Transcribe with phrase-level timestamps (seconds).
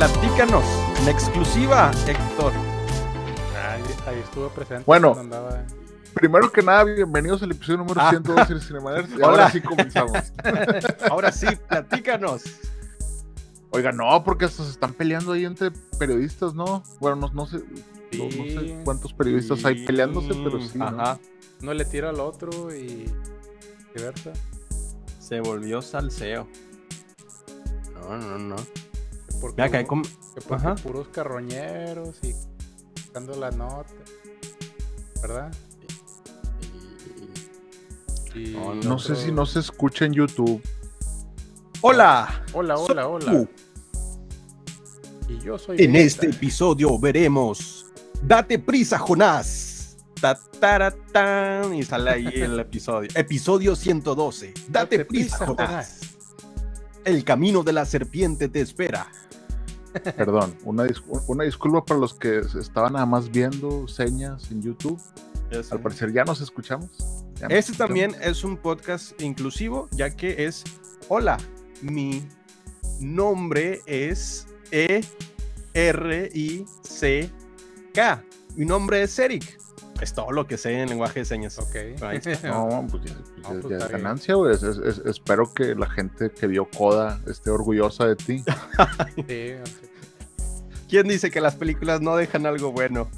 [0.00, 0.64] Platícanos,
[1.04, 2.52] la exclusiva, Héctor.
[3.54, 4.84] Ahí, ahí estuvo presente.
[4.86, 5.14] Bueno.
[5.18, 5.62] andaba-
[6.14, 8.08] Primero que nada, bienvenidos al episodio número Ah.
[8.08, 10.32] 112 de Cinema Nerds, y ahora sí comenzamos.
[11.10, 12.44] Ahora sí, platícanos.
[13.70, 16.82] Oiga, no, porque hasta se están peleando ahí entre periodistas, ¿no?
[16.98, 20.78] Bueno, no, no sé, no, no sé cuántos periodistas hay peleándose, pero sí.
[20.78, 20.86] ¿no?
[20.86, 21.18] Ajá,
[21.62, 23.04] Uno le tira al otro y
[23.92, 24.32] viceversa.
[25.20, 26.48] se volvió salseo.
[28.00, 28.56] No, no, no.
[29.40, 30.74] Que porque, Mira, que hay uno- como- que porque Ajá.
[30.76, 32.34] puros carroñeros y
[32.94, 33.88] buscando la nota.
[35.22, 35.52] ¿Verdad?
[38.34, 40.62] Y No, No sé si no se escucha en YouTube.
[41.80, 42.44] Hola.
[42.52, 43.32] Hola, soy hola, hola.
[43.32, 43.48] tú.
[45.28, 45.76] Y yo soy.
[45.82, 46.06] En Vegeta.
[46.26, 47.86] este episodio veremos
[48.22, 49.96] Date prisa, Jonás.
[50.20, 53.08] Ta, tara, tan, y sale ahí el episodio.
[53.14, 54.52] Episodio 112.
[54.68, 56.00] Date, prisa, Jonás.
[57.04, 59.10] El camino de la serpiente te espera.
[60.16, 65.00] Perdón, una, dis- una disculpa para los que estaban nada más viendo señas en YouTube.
[65.70, 66.90] Al parecer ya nos escuchamos.
[66.98, 67.76] ya nos Este escuchamos.
[67.78, 70.62] también es un podcast inclusivo, ya que es,
[71.08, 71.38] hola,
[71.82, 72.24] mi
[73.00, 75.02] nombre es E
[76.80, 78.24] E-R-I-C-K.
[78.56, 79.58] Mi nombre es Eric.
[80.00, 81.58] Es todo lo que sé en lenguaje de señas.
[81.58, 81.74] Ok.
[82.44, 84.54] No, pues ya, pues No, ya- pues ya está es ganancia, güey.
[84.54, 88.44] Es- es- es- espero que la gente que vio Coda esté orgullosa de ti.
[89.28, 89.54] Sí.
[90.88, 93.08] ¿Quién dice que las películas no dejan algo bueno?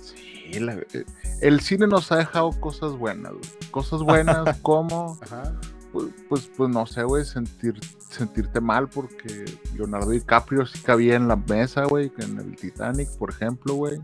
[0.00, 1.04] Sí, la- eh,
[1.40, 3.44] el cine nos ha dejado cosas buenas, güey.
[3.70, 5.54] Cosas buenas como, Ajá.
[5.92, 11.28] pues, pues, pues, no sé, güey, sentir, sentirte mal porque Leonardo DiCaprio sí cabía en
[11.28, 14.00] la mesa, güey, en el Titanic, por ejemplo, güey.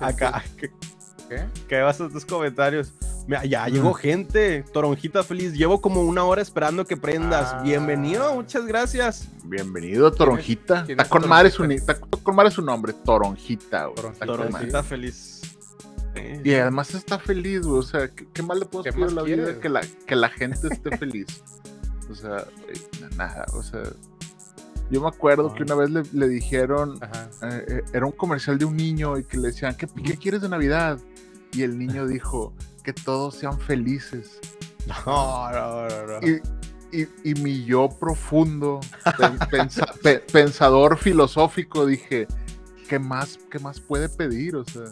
[0.00, 0.70] Acá, que,
[1.28, 1.44] ¿Qué?
[1.68, 2.92] que vas a tus comentarios.
[3.26, 4.64] Mira, ya llegó gente.
[4.72, 5.54] Toronjita feliz.
[5.54, 7.54] Llevo como una hora esperando que prendas.
[7.54, 7.62] Ah.
[7.62, 9.28] Bienvenido, muchas gracias.
[9.44, 10.84] Bienvenido, Toronjita.
[10.86, 14.12] Está es con madre su, está con madre su nombre, Toronjita, güey.
[14.26, 15.40] Toronjita, feliz.
[16.14, 16.22] Sí.
[16.44, 17.78] Y además está feliz, güey.
[17.78, 20.16] O sea, ¿qué, qué más le puedo ¿Qué pedir a la vida que la, que
[20.16, 21.42] la gente esté feliz?
[22.10, 23.82] O sea, güey, nada, o sea.
[24.90, 26.98] Yo me acuerdo que una vez le, le dijeron,
[27.42, 30.42] eh, eh, era un comercial de un niño y que le decían, ¿qué, qué quieres
[30.42, 30.98] de Navidad?
[31.52, 32.52] Y el niño dijo,
[32.82, 34.38] que todos sean felices.
[35.06, 36.26] No, no, no, no.
[36.28, 36.40] Y,
[36.92, 38.80] y, y mi yo profundo,
[39.18, 42.28] pen- pensa- pe- pensador filosófico, dije,
[42.88, 44.54] ¿qué más, ¿qué más puede pedir?
[44.56, 44.84] O sea,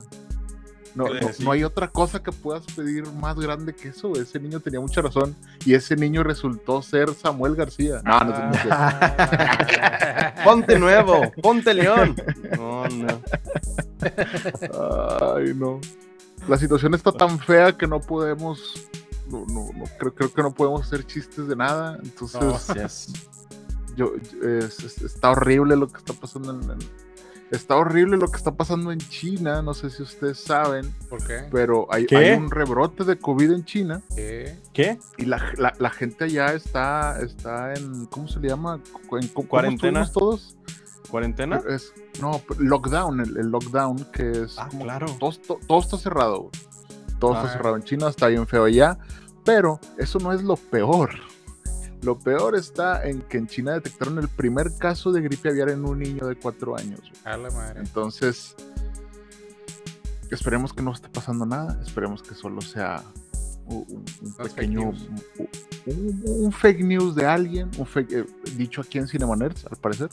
[0.95, 4.13] no, ¿Qué no, no hay otra cosa que puedas pedir más grande que eso.
[4.15, 8.03] Ese niño tenía mucha razón y ese niño resultó ser Samuel García.
[8.05, 8.35] No, no.
[8.71, 10.35] Ah.
[10.45, 12.17] Ponte nuevo, ponte león.
[12.57, 13.21] No, no.
[15.37, 15.81] Ay, no.
[16.49, 18.87] La situación está tan fea que no podemos.
[19.31, 21.99] No, no, no, creo, creo que no podemos hacer chistes de nada.
[22.03, 22.67] Entonces.
[22.75, 23.13] Yes.
[23.97, 26.79] yo, es- es- está horrible lo que está pasando en, en-
[27.53, 29.61] Está horrible lo que está pasando en China.
[29.63, 31.45] No sé si ustedes saben, ¿Por qué?
[31.53, 32.17] pero hay, ¿Qué?
[32.17, 34.59] hay un rebrote de COVID en China ¿Qué?
[34.73, 34.99] ¿Qué?
[35.19, 38.07] y la, la- la gente allá está, está en.
[38.07, 38.81] ¿Cómo se le llama?
[39.21, 40.11] ¿En, cómo- ¿Cuarentena?
[40.13, 40.57] ¿Cómo estuvimos todos?
[41.11, 41.61] ¿Cuarentena?
[41.69, 41.93] Es,
[42.23, 45.07] no, lockdown, el, el lockdown, que es Ah, como claro.
[45.21, 46.51] todo, to- todo está cerrado.
[47.19, 47.43] Todo Ah.
[47.43, 48.99] está cerrado en China, está bien feo allá,
[49.45, 51.11] pero eso no es lo peor.
[52.03, 55.85] Lo peor está en que en China detectaron el primer caso de gripe aviar en
[55.85, 57.01] un niño de cuatro años.
[57.01, 57.13] güey.
[57.35, 57.81] A la madre.
[57.81, 58.57] Entonces,
[60.31, 63.03] esperemos que no esté pasando nada, esperemos que solo sea
[63.67, 65.23] un, un- pequeño, un,
[65.87, 68.27] un- un fake news de alguien, un fake, eh,
[68.57, 70.11] dicho aquí en Cinema Nerds, al parecer,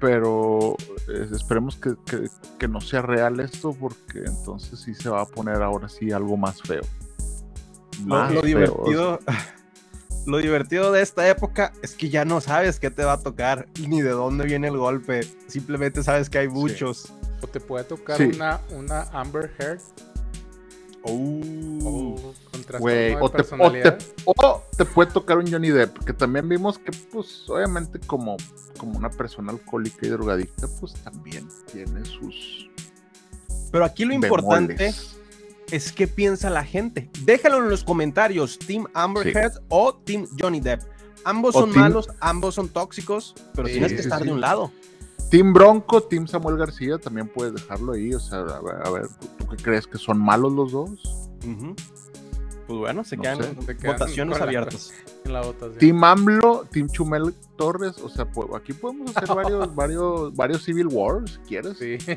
[0.00, 0.76] pero
[1.08, 2.28] eh, esperemos que, que-
[2.58, 6.36] que no sea real esto, porque entonces sí se va a poner ahora sí algo
[6.36, 6.82] más feo.
[8.00, 9.20] Lo, Más lo feo, divertido.
[10.26, 13.66] Lo divertido de esta época es que ya no sabes qué te va a tocar
[13.88, 15.20] ni de dónde viene el golpe.
[15.48, 17.12] Simplemente sabes que hay muchos.
[17.42, 18.24] O te puede tocar Sí.
[18.34, 19.80] una, una Amber Heard
[21.06, 21.10] Oh.
[21.84, 25.68] o con trastorno Güey, de o te, o, te, o te puede tocar un Johnny
[25.68, 28.38] Depp, que también vimos que, pues, obviamente, como,
[28.78, 32.70] como una persona alcohólica y drogadicta, pues también tiene sus.
[33.70, 34.94] Pero aquí lo importante.
[35.70, 37.10] Es qué piensa la gente.
[37.24, 39.30] Déjalo en los comentarios, Team Amber Sí.
[39.38, 40.82] Heard o Team Johnny Depp.
[41.24, 44.26] Ambos O son team- malos, ambos son tóxicos, pero Sí, tienes que estar sí.
[44.26, 44.70] de un lado.
[45.30, 48.12] Team Bronco, Team Samuel García, también puedes dejarlo ahí.
[48.14, 50.90] O sea, a ver, a ver, ¿tú, tú qué crees que son malos los dos?
[52.66, 53.54] Pues bueno, se No quedan sé.
[53.66, 54.92] Se quedan votaciones abiertas.
[55.24, 55.78] En la votación.
[55.78, 57.98] Team AMLO, Team Chumel Torres.
[57.98, 61.76] O sea, pues, aquí podemos hacer varios, varios, varios Civil Wars, si quieres.
[61.78, 62.16] Sí, sí.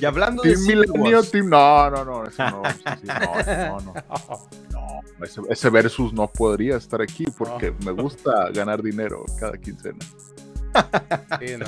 [0.00, 1.48] Y hablando de Team Civil Milenio, Team.
[1.48, 3.94] No, no, no, eso no, no, no, no.
[4.70, 9.98] No, ese, ese versus no podría estar aquí porque me gusta ganar dinero cada quincena.
[11.40, 11.66] Sí, no.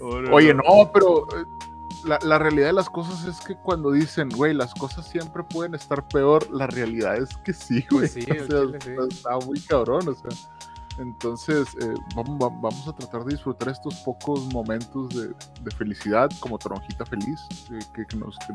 [0.32, 1.44] Oye, no, pero eh,
[2.04, 5.74] la, la realidad de las cosas es que cuando dicen, güey, las cosas siempre pueden
[5.74, 8.08] estar peor, la realidad es que sí, güey.
[8.08, 8.90] Sí, O sea, sí.
[9.08, 10.30] está muy cabrón, o sea.
[10.98, 16.28] Entonces, eh, vamos, va- vamos a tratar de disfrutar estos pocos momentos de, de felicidad,
[16.40, 17.40] como Toronjita Feliz,
[17.70, 18.54] eh, que, que nos, que,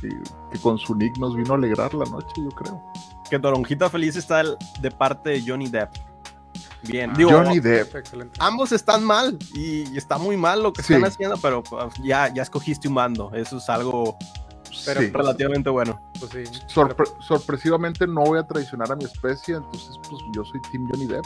[0.00, 0.22] que-
[0.52, 2.82] que con su nick nos vino a alegrar la noche, yo creo.
[3.30, 5.90] que Toronjita Feliz está el- de parte de Johnny Depp.
[6.82, 7.94] Bien, Ah, digo, Johnny Depp.
[7.96, 8.38] Excelente.
[8.40, 10.92] ambos están mal y, y está muy mal lo que Sí.
[10.92, 13.32] están haciendo, pero pues, ya, ya escogiste un bando.
[13.34, 14.18] Eso es algo
[14.84, 15.10] Pero, Sí.
[15.10, 15.98] relativamente bueno.
[16.18, 16.58] Pues sí.
[16.68, 21.06] Sorpre- sorpresivamente no voy a traicionar a mi especie, entonces pues yo soy Team Johnny
[21.06, 21.24] Depp.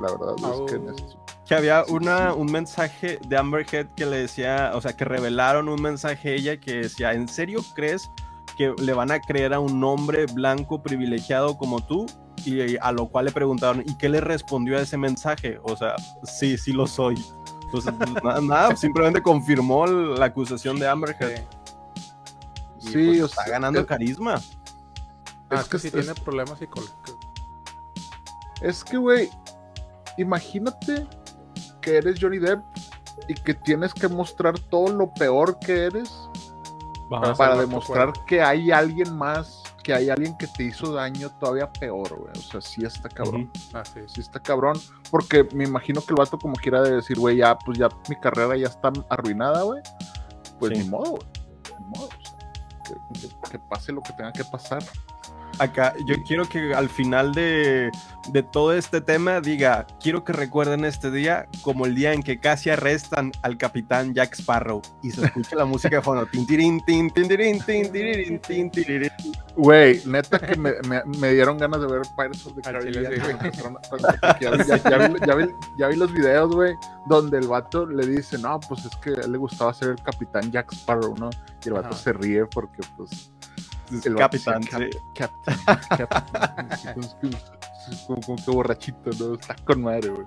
[0.00, 4.06] La verdad es que en esto- Que había una, un mensaje de Amber Heard que
[4.06, 8.10] le decía, o sea, que revelaron un mensaje a ella que decía, ¿en serio crees
[8.56, 12.06] que le van a creer a un hombre blanco privilegiado como tú?
[12.44, 15.58] Y a lo cual le preguntaron, ¿y qué le respondió a ese mensaje?
[15.64, 17.16] O sea, sí, sí lo soy.
[17.64, 21.42] Entonces, pues, nada, nada, simplemente confirmó la acusación de Amber Heard.
[22.78, 22.88] Sí.
[22.88, 24.34] Y, Sí, pues, o está sea, ganando es- carisma.
[25.50, 27.16] Ah, Es es que que sí es- tiene problemas psicológicos.
[28.60, 29.30] Es que, güey,
[30.18, 31.06] imagínate
[31.80, 32.62] que eres Johnny Depp
[33.28, 36.12] y que tienes que mostrar todo lo peor que eres
[37.36, 42.14] para demostrar que hay alguien más, que hay alguien que te hizo daño todavía peor,
[42.18, 42.30] güey.
[42.36, 43.50] O sea, sí está cabrón.
[43.72, 44.00] Ah, sí.
[44.06, 44.78] Sí está cabrón.
[45.10, 48.16] Porque me imagino que el vato como quiera de decir, güey, ya, pues ya mi
[48.16, 49.80] carrera ya está arruinada, güey.
[50.58, 50.84] Pues Sí.
[50.84, 51.22] ni modo, güey.
[51.78, 52.08] Ni modo.
[52.08, 54.82] o sea, que, que- que pase lo que tenga que pasar.
[55.58, 57.90] Acá, yo quiero que al final de,
[58.32, 62.38] de todo este tema diga, quiero que recuerden este día como el día en que
[62.38, 66.26] casi arrestan al capitán Jack Sparrow y se escucha la música de fondo.
[66.26, 69.10] Tin, tirin, tin, tin, tirin, tin, tiririn, tin, tiririn.
[69.56, 72.92] Güey, neta que me, me- me dieron ganas de ver Pirates of the Caribbean.
[72.92, 73.32] chile sí, güey.
[73.32, 76.12] cuando empezaron a- cuando- porque Ya, vi- ya- ya vi, ya vi- ya vi los
[76.12, 76.74] videos, güey,
[77.06, 80.02] donde el vato le dice, no, pues es que a él le gustaba ser el
[80.02, 81.30] capitán Jack Sparrow, ¿no?
[81.64, 81.96] Y el vato Ajá.
[81.96, 83.32] se ríe porque, pues,
[83.90, 84.98] el vato Capitán, decía, sí.
[85.14, 86.68] "Cap- Captain, Captain".
[86.70, 86.88] Así
[88.06, 89.34] como, como- que borrachito, ¿no?
[89.34, 90.26] Está con madre, güey.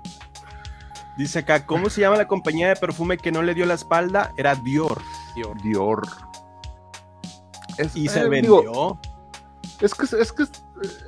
[1.18, 4.32] Dice acá, ¿cómo se llama la compañía de perfume que no le dio la espalda?
[4.38, 5.02] Era Dior.
[5.36, 5.62] Dior.
[5.62, 6.02] Dior.
[7.78, 9.00] Es, Y eh, se digo, vendió.
[9.82, 10.46] Es que, es que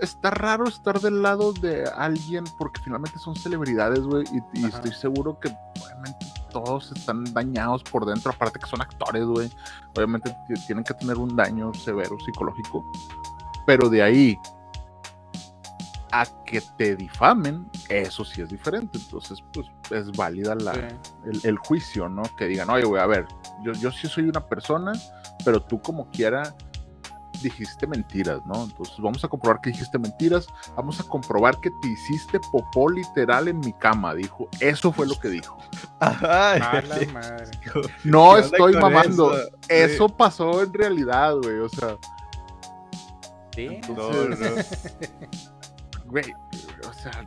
[0.01, 5.39] está raro estar del lado de alguien porque finalmente son celebridades, güey, y, estoy seguro
[5.39, 5.49] que
[5.83, 9.51] obviamente todos están dañados por dentro, aparte que son actores, güey.
[9.97, 10.33] Obviamente
[10.67, 12.85] tienen que tener un daño severo psicológico,
[13.67, 14.37] pero de ahí
[16.11, 18.99] a que te difamen, eso sí es diferente.
[18.99, 20.79] Entonces, pues es válida la, Sí.
[21.25, 22.21] el, el juicio, ¿no?
[22.37, 23.25] Que digan, oye, güey, a ver,
[23.63, 24.93] yo, yo sí soy una persona,
[25.43, 26.55] pero tú como quiera
[27.43, 28.63] dijiste mentiras, ¿no?
[28.63, 33.47] Entonces vamos a comprobar que dijiste mentiras, vamos a comprobar que te hiciste popó literal
[33.47, 34.47] en mi cama, dijo.
[34.59, 35.57] Eso fue lo que dijo.
[35.99, 37.07] Ay, madre.
[38.03, 39.37] No ¿Qué onda estoy mamando.
[39.37, 39.49] eso?
[39.69, 41.59] Eso pasó en realidad, güey.
[41.59, 41.97] O sea,
[43.55, 43.79] Sí.
[43.89, 44.09] No,
[46.05, 46.25] güey,
[46.87, 47.25] o sea,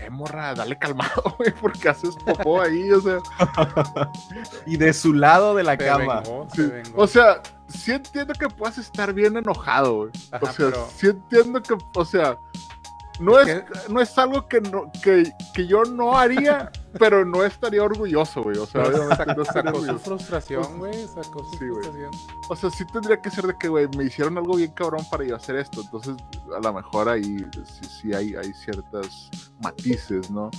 [0.00, 3.18] eh, morra, dale calmado, güey, porque haces popó ahí, o sea.
[4.66, 6.20] Y de su lado de la Se cama.
[6.20, 7.02] vengó, Sí, se vengó.
[7.02, 10.10] O sea, sí entiendo que puedas estar bien enojado, güey.
[10.40, 12.38] O sea, pero- sí entiendo que, o sea,
[13.20, 17.44] no es, Es no es algo que, no, que, que yo no haría, pero no
[17.44, 18.58] estaría orgulloso, güey.
[18.58, 19.98] O sea, sacó, no estaría sacó su orgulloso.
[19.98, 21.08] frustración, güey.
[21.08, 21.84] Sacó su Sí, güey.
[21.84, 22.20] frustración.
[22.48, 25.24] O sea, sí tendría que ser de que, güey, me hicieron algo bien cabrón para
[25.24, 25.82] yo hacer esto.
[25.82, 26.16] Entonces,
[26.56, 30.50] a lo mejor ahí sí, sí hay, hay ciertas matices, ¿no?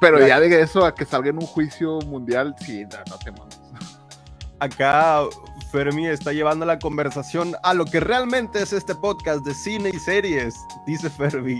[0.00, 0.28] Pero Mira.
[0.28, 3.60] ya de eso a que salga en un juicio mundial, sí, no, no te mames.
[4.60, 5.22] Acá
[5.72, 9.98] Fermi está llevando la conversación a lo que realmente es este podcast de cine y
[9.98, 10.54] series,
[10.86, 11.58] dice Fermi.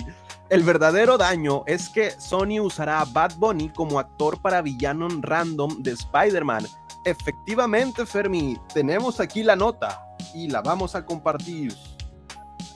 [0.50, 5.82] El verdadero daño es que Sony usará a Bad Bunny como actor para villano random
[5.82, 6.66] de Spider-Man.
[7.04, 11.74] Efectivamente, Fermi, tenemos aquí la nota y la vamos a compartir.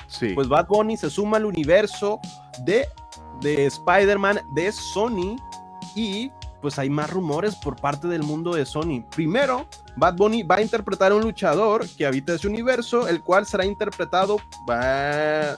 [0.06, 0.32] Sí.
[0.34, 2.18] Pues Bad Bunny se suma al universo
[2.64, 2.86] de,
[3.40, 5.36] de Spider-Man de Sony
[5.94, 9.04] y pues hay más rumores por parte del mundo de Sony.
[9.14, 13.46] Primero, Bad Bunny va a interpretar a un luchador que habita ese universo, el cual
[13.46, 15.56] será interpretado, va-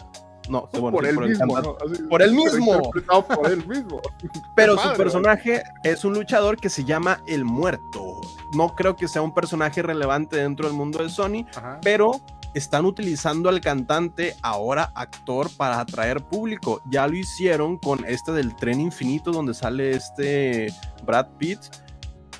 [0.51, 1.85] No, bueno, por sí, él el mismo, cantante.
[1.87, 1.93] ¿no?
[1.95, 2.93] Así, Por él pero mismo.
[3.35, 4.01] por él mismo.
[4.57, 8.21] Pero su personaje es un luchador que se llama El Muerto.
[8.55, 11.79] No creo que sea un personaje relevante dentro del mundo de Sony, Ajá.
[11.83, 12.21] pero
[12.53, 16.83] están utilizando al cantante, ahora actor, para atraer público.
[16.91, 21.61] Ya lo hicieron con este del tren infinito, donde sale este Brad Pitt.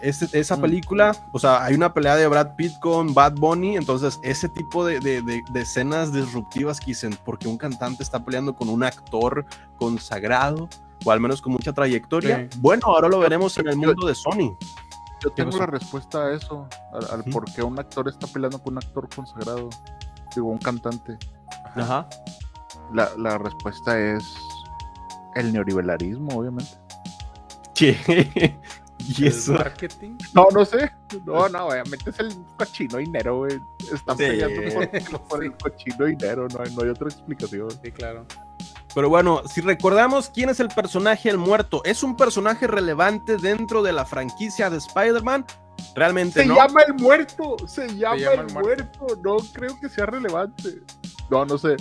[0.01, 0.61] Este- esa Mm.
[0.63, 4.85] película, o sea, hay una pelea de Brad Pitt con Bad Bunny, entonces ese tipo
[4.87, 8.83] de, de- de- de escenas disruptivas que dicen, porque un cantante está peleando con un
[8.83, 9.45] actor
[9.79, 10.69] consagrado,
[11.05, 12.49] o al menos con mucha trayectoria.
[12.51, 12.59] Sí.
[12.61, 14.57] Bueno, ahora lo veremos en el mundo de Sony.
[15.23, 16.67] Yo tengo la respuesta a eso,
[17.13, 19.69] al, por qué un actor está peleando con un actor consagrado,
[20.35, 21.19] digo, un cantante.
[21.77, 22.09] Ajá.
[22.95, 24.25] La, la respuesta es
[25.37, 26.73] el neoliberalismo, obviamente.
[27.75, 28.59] ¿Qué?
[29.19, 29.53] y El eso.
[29.55, 30.17] marketing.
[30.35, 30.91] No, no sé.
[31.25, 33.61] No, no, obviamente es el cochino dinero, güey.
[33.93, 34.25] Están Sí.
[34.25, 34.75] peleando
[35.11, 37.71] por, por el cochino dinero, no hay, no hay otra explicación.
[37.83, 38.27] Sí, claro.
[38.95, 43.83] Pero bueno, si recordamos quién es el personaje El Muerto, ¿es un personaje relevante dentro
[43.83, 45.47] de la franquicia de Spider-Man?
[45.95, 46.57] Realmente Se no.
[46.57, 49.07] llama el muerto, se llama, llama el el muerto.
[49.25, 50.83] No creo que sea relevante.
[51.31, 51.77] No, no sé.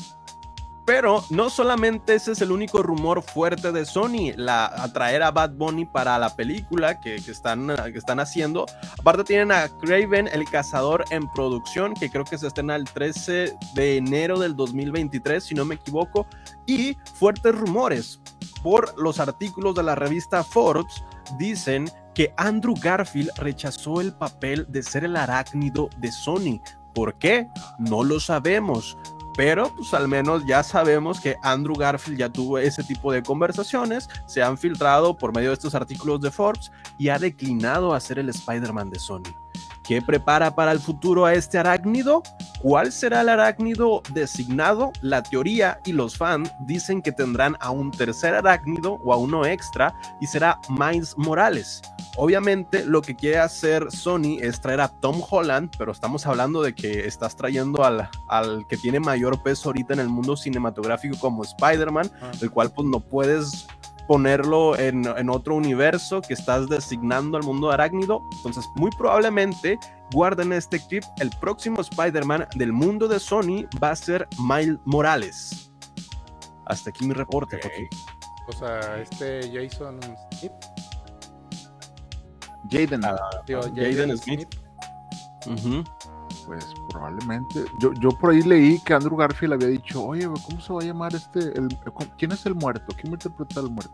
[0.89, 5.51] Pero no solamente ese es el único rumor fuerte de Sony, la atraer a Bad
[5.51, 8.65] Bunny para la película que, están, que están haciendo.
[8.99, 13.53] Aparte tienen a Craven, el cazador en producción, que creo que se estrena el 13
[13.75, 16.25] de enero del 2023, si no me equivoco.
[16.65, 18.19] Y fuertes rumores
[18.63, 21.03] por los artículos de la revista Forbes
[21.37, 26.59] dicen que Andrew Garfield rechazó el papel de ser el arácnido de Sony.
[26.95, 27.47] ¿Por qué?
[27.77, 28.97] No lo sabemos.
[29.39, 34.09] Pero pues al menos ya sabemos que Andrew Garfield ya tuvo ese tipo de conversaciones,
[34.25, 38.19] se han filtrado por medio de estos artículos de Forbes y ha declinado a ser
[38.19, 39.38] el Spider-Man de Sony.
[39.89, 42.21] ¿Qué prepara para el futuro a este arácnido?
[42.61, 44.91] ¿Cuál será el arácnido designado?
[45.01, 49.47] La teoría y los fans dicen que tendrán a un tercer arácnido o a uno
[49.47, 51.81] extra y será Miles Morales.
[52.17, 56.75] Obviamente lo que quiere hacer Sony es traer a Tom Holland, pero estamos hablando de
[56.75, 61.43] que estás trayendo al, al que tiene mayor peso ahorita en el mundo cinematográfico como
[61.43, 62.31] Spider-Man, Ah.
[62.41, 63.65] el cual pues no puedes
[64.09, 68.23] ponerlo en, en otro universo que estás designando al mundo arácnido.
[68.37, 69.77] Entonces muy probablemente
[70.11, 75.71] guarden este clip, el próximo Spider-Man del mundo de Sony va a ser Miles Morales.
[76.65, 77.61] Hasta aquí mi reporte, Ok.
[77.61, 77.87] Joaquín.
[78.47, 79.99] O sea, este Jason
[80.39, 80.51] Smith.
[82.71, 83.01] Jaden,
[83.45, 84.47] Digo, Jaden Smith.
[85.45, 85.83] Ujú.
[86.49, 87.63] Pues probablemente.
[87.77, 90.83] Yo, yo por ahí leí que Andrew Garfield había dicho, oye, ¿cómo se va a
[90.83, 91.39] llamar este?
[91.39, 91.77] El,
[92.17, 92.91] ¿Quién es el muerto?
[92.95, 93.93] ¿Quién va a interpretar al muerto?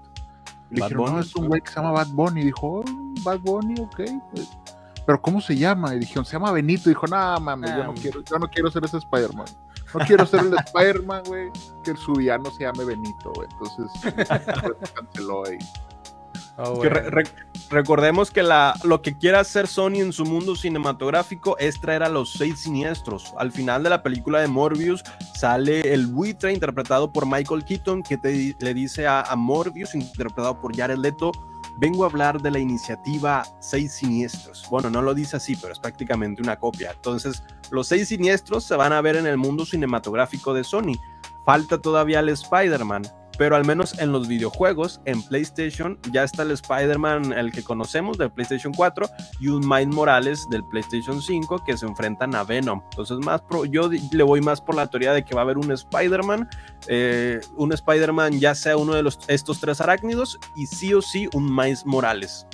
[0.70, 1.50] Le Bad dijeron, no, Bunny, es un ¿no?
[1.50, 2.42] güey que se llama Bad Bunny.
[2.42, 2.84] Y dijo, oh,
[3.24, 4.02] Bad Bunny, ok.
[4.32, 4.58] pues.
[5.06, 5.94] Pero ¿cómo se llama?
[5.96, 6.90] Y dijeron, se llama Benito.
[6.90, 9.48] Y dijo, no, mames, yo, Ah, no quiero, yo no quiero ser ese Spider-Man.
[9.94, 11.52] No quiero ser el Spider-Man, güey,
[11.84, 13.50] que su villano se llame Benito, güey.
[13.52, 14.14] Entonces,
[14.64, 15.58] pues, canceló ahí.
[16.58, 17.10] Oh, Que bueno.
[17.10, 17.30] re- re-
[17.70, 22.10] recordemos que la, lo que quiere hacer Sony en su mundo cinematográfico es traer a
[22.10, 23.34] los seis siniestros.
[23.38, 25.04] Al final de la película de Morbius
[25.36, 30.62] sale el buitre interpretado por Michael Keaton que te le dice a, a Morbius interpretado
[30.62, 31.34] por Jared Leto,
[31.78, 34.66] vengo a hablar de la iniciativa Seis Siniestros.
[34.70, 36.92] Bueno, no lo dice así, pero es prácticamente una copia.
[36.96, 40.94] Entonces, los seis siniestros se van a ver en el mundo cinematográfico de Sony.
[41.46, 43.04] Falta todavía el Spider-Man,
[43.38, 48.18] pero al menos en los videojuegos, en PlayStation, ya está el Spider-Man, el que conocemos
[48.18, 49.08] del PlayStation 4,
[49.40, 52.82] y un Miles Morales del PlayStation 5 que se enfrentan a Venom.
[52.92, 55.58] Entonces, más pro- yo le voy más por la teoría de que va a haber
[55.58, 56.50] un Spider-Man,
[56.88, 61.28] eh, un Spider-Man ya sea uno de los, estos tres arácnidos, y sí o sí
[61.34, 62.48] un Miles Morales.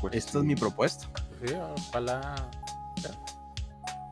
[0.00, 1.06] Pues, Esta es mi propuesta.
[1.44, 1.54] Sí,
[1.88, 2.34] ojalá.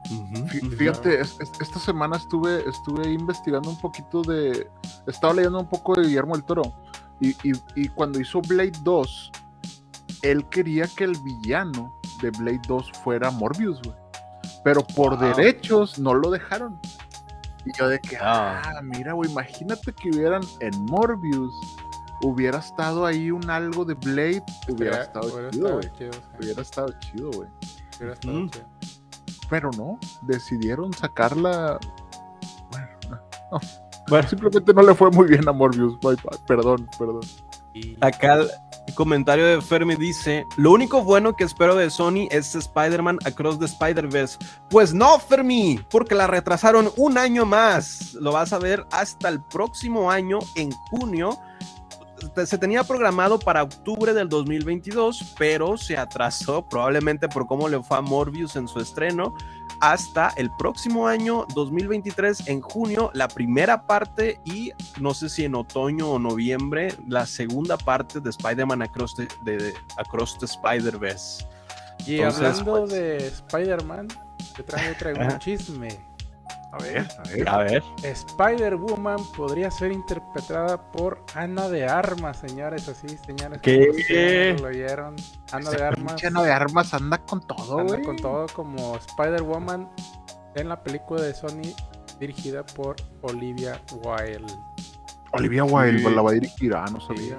[0.09, 4.69] Fí- Fíjate, es- es- esta semana estuve, estuve investigando un poquito de.
[5.07, 6.63] Estaba leyendo un poco de Guillermo del Toro.
[7.21, 9.31] Y, y- y cuando hizo Blade 2,
[10.23, 13.97] él quería que el villano de Blade 2 fuera Morbius, güey.
[14.65, 15.35] Pero por Wow.
[15.35, 16.81] derechos no lo dejaron.
[17.65, 18.63] Y yo de que, Ah.
[18.65, 21.53] ah, mira, güey, imagínate que hubieran en Morbius,
[22.23, 25.99] hubiera estado ahí un algo de Blade, hubiera Hubiera- estado hubiera chido, estado güey.
[25.99, 26.19] chido, sí.
[26.41, 27.49] Hubiera estado chido, güey.
[27.99, 28.67] Hubiera estado chido.
[29.49, 31.79] Pero no, decidieron sacarla.
[32.71, 33.21] Bueno,
[33.53, 33.61] no,
[34.09, 35.99] Bueno, simplemente no le fue muy bien a Morbius.
[36.47, 37.21] Perdón, perdón.
[38.01, 43.19] Acá el comentario de Fermi dice: Lo único bueno que espero de Sony es Spider-Man
[43.25, 44.39] Across the Spider-Verse.
[44.71, 48.15] Pues no, Fermi, porque la retrasaron un año más.
[48.15, 51.39] Lo vas a ver hasta el próximo año, en junio.
[52.47, 57.97] Se tenía programado para octubre del 2022, pero se atrasó probablemente por cómo le fue
[57.99, 59.35] a Morbius en su estreno.
[59.81, 65.55] hasta el próximo año 2023, en junio, la primera parte y no sé si en
[65.55, 71.47] otoño o noviembre, la segunda parte de Spider-Man Across the, de- Across the Spider-Verse.
[72.07, 74.09] Y Entonces, hablando pues- de Spider-Man,
[74.57, 76.08] te traigo, un chisme.
[76.71, 77.49] A ver, a ver.
[77.49, 77.83] A ver.
[78.03, 83.61] Spider-Woman podría ser interpretada por Ana de Armas, señores, así, señores.
[83.63, 84.55] ¿Qué?
[84.61, 85.17] ¿Lo oyeron?
[85.53, 86.13] Ana de Armas.
[86.13, 89.89] pinche Ana de armas anda con todo, anda con todo como Spider-Woman
[90.57, 91.75] en la película de Sony
[92.21, 94.53] dirigida por Olivia Wilde.
[95.33, 96.15] Olivia Wilde Sí.
[96.15, 97.39] la va a dirigir, ah, no sabía.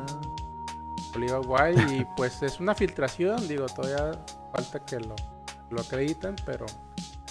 [1.15, 4.11] Olivia Wilde y pues es una filtración, digo, todavía
[4.53, 5.15] falta que lo,
[5.69, 6.65] lo acrediten, pero,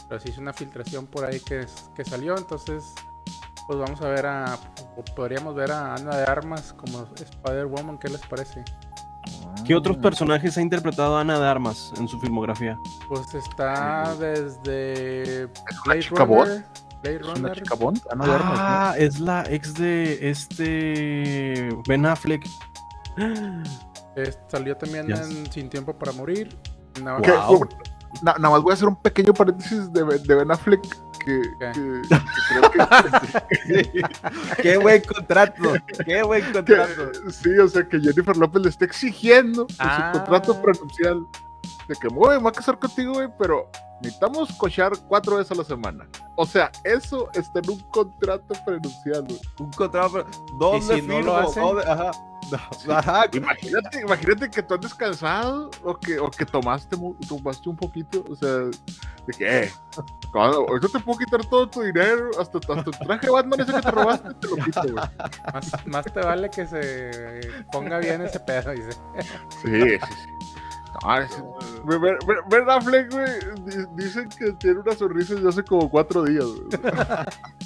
[0.09, 2.95] pero sí es una filtración por ahí que, es- que salió, entonces
[3.67, 4.59] pues vamos a ver a,
[4.97, 8.65] o podríamos ver a Ana de Armas como Spider-Woman, ¿qué les parece?
[9.67, 12.79] ¿Qué otros personajes ha interpretado Ana de Armas en su filmografía?
[13.09, 16.65] Pues está desde una Blade chica Runner?
[17.03, 18.01] Blade ¿Es una Runner, chica Bond?
[18.11, 22.47] Ana de armas, Ah, es la ex de este Ben Affleck.
[24.49, 26.57] salió también en Sin Tiempo para Morir,
[27.03, 27.69] Wow.
[28.23, 30.83] Na- nada más voy a hacer un pequeño paréntesis de, Ben- de Ben Affleck
[31.19, 31.73] que, ¿Qué?
[31.73, 34.03] que- que creo que,
[34.63, 35.63] qué buen contrato,
[36.05, 37.11] qué buen que- contrato.
[37.31, 40.11] sí, o sea, que Jennifer López le está exigiendo en Ah.
[40.13, 41.21] su contrato prenupcial
[41.89, 43.71] de que, güey, me voy a casar contigo, güey, pero
[44.03, 46.07] necesitamos cochar cuatro veces a la semana.
[46.37, 49.41] O sea, eso está en un contrato prenupcial, güey.
[49.59, 50.25] Un contrato,
[50.59, 51.33] ¿dónde ¿Y si no firmo?
[51.41, 51.53] lo?
[51.53, 51.83] ¿Dónde?
[51.91, 52.11] Ajá.
[52.51, 53.27] No, ajá.
[53.33, 56.97] Imagínate, imagínate que tú andes cansado o que, o que tomaste,
[57.29, 59.71] tomaste un poquito, o sea, de que,
[60.33, 63.81] ahorita te puedo quitar todo tu dinero, hasta, hasta tu traje de Batman ese que
[63.83, 64.95] te robaste, te lo quito, güey.
[65.53, 67.41] más, más te vale que se
[67.73, 68.91] ponga bien ese pedo, dice.
[69.63, 70.29] Sí, sí, sí.
[71.05, 71.43] No, es-
[72.51, 73.31] Ben Affleck, güey,
[73.67, 76.69] di- dicen que tiene una sonrisa desde hace como cuatro días, güey.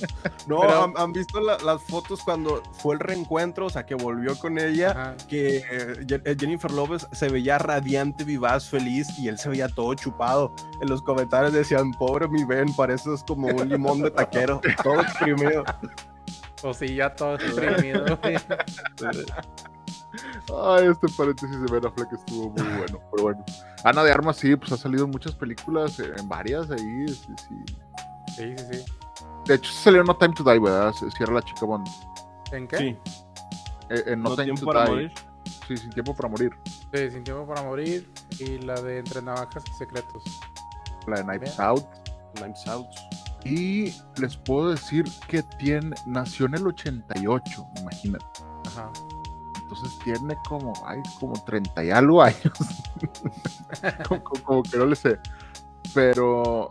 [0.46, 3.94] No, Pero- ¿han, han visto la- las fotos cuando fue el reencuentro, o sea, que
[3.94, 4.90] volvió con ella?
[4.90, 5.16] Ajá.
[5.28, 9.94] Que eh, eh, Jennifer Lopez se veía radiante, vivaz, feliz y él se veía todo
[9.94, 10.54] chupado.
[10.80, 15.64] En los comentarios decían, pobre mi Ben, pareces como un limón de taquero, todo exprimido.
[16.62, 18.04] O si ya todo exprimido.
[20.48, 23.44] Ay, este paréntesis de Ben Affleck estuvo muy bueno, pero bueno.
[23.84, 27.54] Ana de Armas, sí, pues ha salido en muchas películas, en varias ahí, sí, sí.
[28.36, 28.84] Sí, sí, sí.
[29.46, 30.92] De hecho, salió No Time to Die, ¿verdad?
[30.92, 31.86] Se cierra la chica Bond.
[32.52, 32.76] ¿En qué?
[32.78, 32.96] Sí,
[33.90, 34.90] Eh, en No, no Time tiempo to para Die.
[34.90, 35.12] morir.
[35.68, 36.56] Sí, sin tiempo para morir.
[36.92, 40.22] Sí, Sin Tiempo para Morir y la de Entre Navajas y Secretos.
[41.08, 41.58] La de Knives.
[41.60, 41.84] Out.
[42.36, 42.86] Knives Out.
[43.44, 48.24] Y les puedo decir que tiene, nació en el 88, imagínate.
[48.66, 48.90] Ajá.
[49.62, 52.52] Entonces tiene como, ay, como 30 y algo años.
[54.08, 55.18] como, como- como que no le sé.
[55.94, 56.70] Pero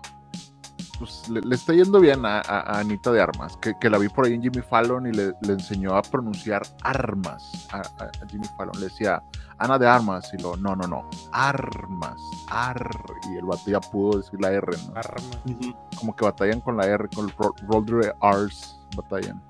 [0.97, 3.97] pues le, le está yendo bien a, a- a Anita de Armas, que, que la
[3.97, 7.81] vi por ahí en Jimmy Fallon y le, le enseñó a pronunciar armas a,
[8.29, 8.73] Jimmy Fallon.
[8.79, 9.21] Le decía,
[9.57, 12.89] Ana de Armas, y lo, no, no, no, armas, ar,
[13.31, 14.93] y el vato ya pudo decir la R, ¿no?
[14.99, 15.21] Arma.
[15.45, 15.75] Ujú.
[15.99, 19.41] Como que batallan con la R, con el ro- roll de R's, batallan.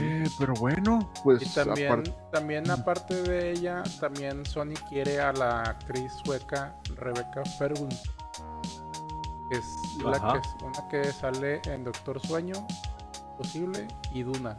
[0.00, 5.32] Eh, pero bueno, pues Y también, aparte- también aparte de ella, también Sony quiere a
[5.32, 7.88] la actriz sueca Rebecca Ferguson.
[9.50, 10.32] Es la Ajá.
[10.34, 12.54] que, es una que sale en Doctor Sueño,
[13.36, 14.58] posible, y Duna.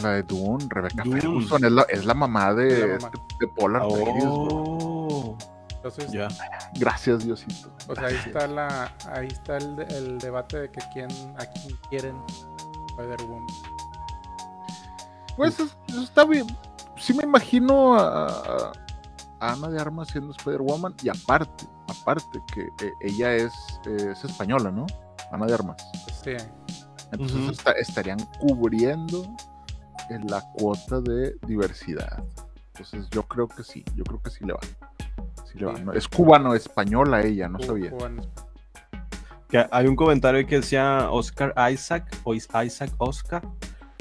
[0.00, 1.20] La de Dune, Rebecca Dune.
[1.20, 3.10] Ferguson, es la, es la mamá de, la mamá.
[3.38, 3.88] de bro.
[3.88, 5.36] Oh,
[5.70, 6.26] Entonces, ya.
[6.74, 7.70] Gracias, Diosito.
[7.86, 12.16] pues ahí está la, ahí está el, el debate de que quién, a quién quieren
[12.90, 13.46] Spider-Woman.
[15.36, 16.46] Pues es- eso está bien.
[16.96, 18.72] Sí me imagino a, a-
[19.40, 23.52] a Ana de Armas siendo Spider-Woman y aparte, aparte que eh, ella es,
[23.86, 24.86] eh, es española, ¿no?
[25.32, 25.76] Ana de Armas.
[26.22, 26.32] Sí,
[27.12, 29.26] Entonces estarían cubriendo
[30.10, 32.22] en la cuota de diversidad.
[32.74, 34.60] Entonces yo creo que sí, yo creo que sí le va.
[35.44, 35.72] Sí le va.
[35.74, 37.90] No, es cubano-española ella, no sabía.
[39.48, 43.42] Que hay un comentario que decía Oscar Isaac o Is- Isaac Oscar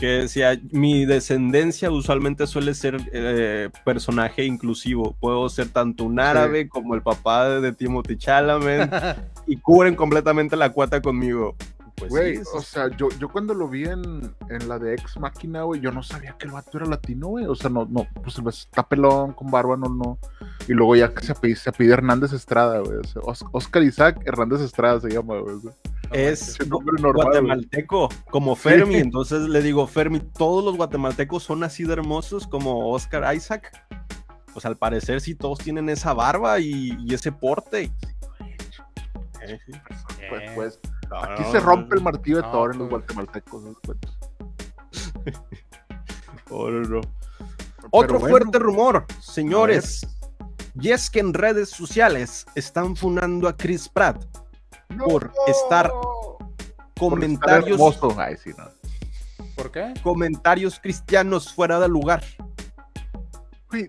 [0.03, 5.15] que decía mi descendencia usualmente suele ser eh, personaje inclusivo.
[5.17, 8.91] Puedo ser tanto un árabe como el papá de, Timothy Chalamet
[9.47, 11.55] y cubren completamente la cuota conmigo
[12.07, 14.93] pues Güey, sí, o eso- sea, yo, yo cuando lo vi en, en la de
[14.93, 17.45] Ex Máquina, güey, yo no sabía que el vato era latino, güey.
[17.45, 20.17] O sea, no, no, pues vato está pelón, con barba, no, no.
[20.67, 22.97] Y luego ya que se apellida, se apellida Hernández Estrada, güey.
[22.97, 25.55] O sea, Os- Oscar Isaac Hernández Estrada se llama, güey.
[25.55, 25.71] o sea,
[26.11, 27.13] es normal, güey.
[27.13, 32.91] guatemalteco como Fermi entonces le digo Fermi todos los guatemaltecos son así de hermosos como
[32.91, 33.71] Oscar Isaac
[34.53, 37.91] pues al parecer sí todos tienen esa barba y, y ese porte
[39.41, 39.71] Eh, sí.
[40.29, 41.95] Pues, pues, No, aquí no, se rompe no.
[41.97, 43.01] el martillo de No, Thor en los pues.
[43.01, 43.63] guatemaltecos.
[43.63, 43.75] ¿no?
[46.49, 47.01] Oh, no, no.
[47.01, 50.05] pero Otro bueno, fuerte rumor, señores.
[50.79, 54.23] Y es que en redes sociales están funando a Chris Pratt
[54.89, 55.05] ¡no!
[55.05, 57.81] por estar Por estar comentarios.
[58.17, 58.65] Ay, sí, no.
[59.55, 59.93] ¿Por qué?
[60.03, 62.23] comentarios cristianos fuera de lugar.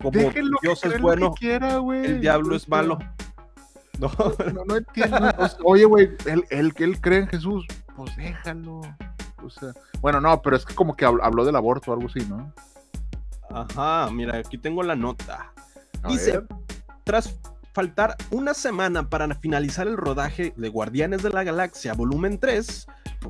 [0.00, 0.30] Como
[0.62, 2.06] Dios es bueno, quiera, güey.
[2.06, 2.98] El diablo es malo.
[4.00, 4.10] No,
[4.52, 5.16] No, no entiendo.
[5.38, 7.64] o sea, oye, güey, él, él, él cree en Jesús.
[7.96, 8.80] Pues déjalo.
[9.44, 12.08] O sea, bueno, no, pero es que como que habl- habló del aborto o algo
[12.08, 12.52] así, ¿no?
[13.50, 15.52] Ajá, mira, aquí tengo la nota.
[16.08, 16.42] Dice,
[17.04, 17.38] tras
[17.78, 22.86] faltar una semana para finalizar el rodaje de Guardianes de la Galaxia Volumen 3,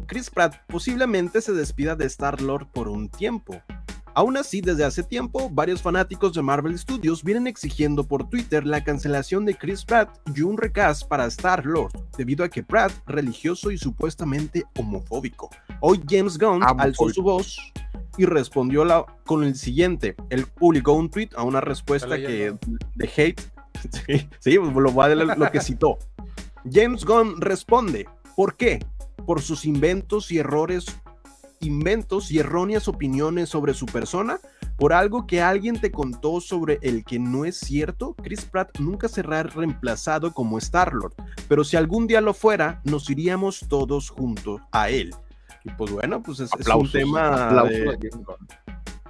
[0.07, 3.61] Chris Pratt posiblemente se despida de Star-Lord por un tiempo.
[4.17, 8.85] Aún así, desde hace tiempo, varios fanáticos de Marvel Studios vienen exigiendo por Twitter la
[8.85, 13.79] cancelación de Chris Pratt y un recast para Star-Lord, debido a que Pratt, religioso y
[13.79, 15.51] supuestamente homofóbico.
[15.81, 17.59] Hoy James Gunn alzó su voz
[18.17, 20.15] y respondió la- con el siguiente.
[20.31, 22.55] Él publicó un tweet a una respuesta que
[22.95, 23.41] de hate.
[24.07, 25.99] Sí, sí, lo a que citó.
[26.71, 28.85] James Gunn responde, ¿por qué?
[29.27, 30.87] Por sus inventos y errores,
[31.61, 34.39] inventos y erróneas opiniones sobre su persona,
[34.77, 38.15] por algo que alguien te contó sobre el que no es cierto.
[38.23, 41.15] Chris Pratt nunca será reemplazado como Star-Lord,
[41.49, 45.15] pero si algún día lo fuera, nos iríamos todos juntos a él.
[45.65, 48.11] Y pues bueno, pues es, es un tema de-.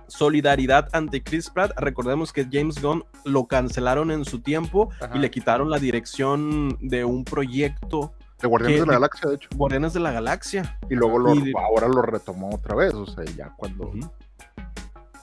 [0.08, 1.72] Solidaridad ante Chris Pratt.
[1.78, 5.16] Recordemos que James Gunn lo cancelaron en su tiempo Ajá.
[5.16, 9.48] y le quitaron la dirección de un proyecto De Guardianes de la Galaxia, de hecho.
[9.56, 10.78] Guardianes de la Galaxia.
[10.90, 12.92] Y luego lo- Y- ahora lo retomó otra vez.
[12.94, 14.00] O sea, ya cuando Ujú.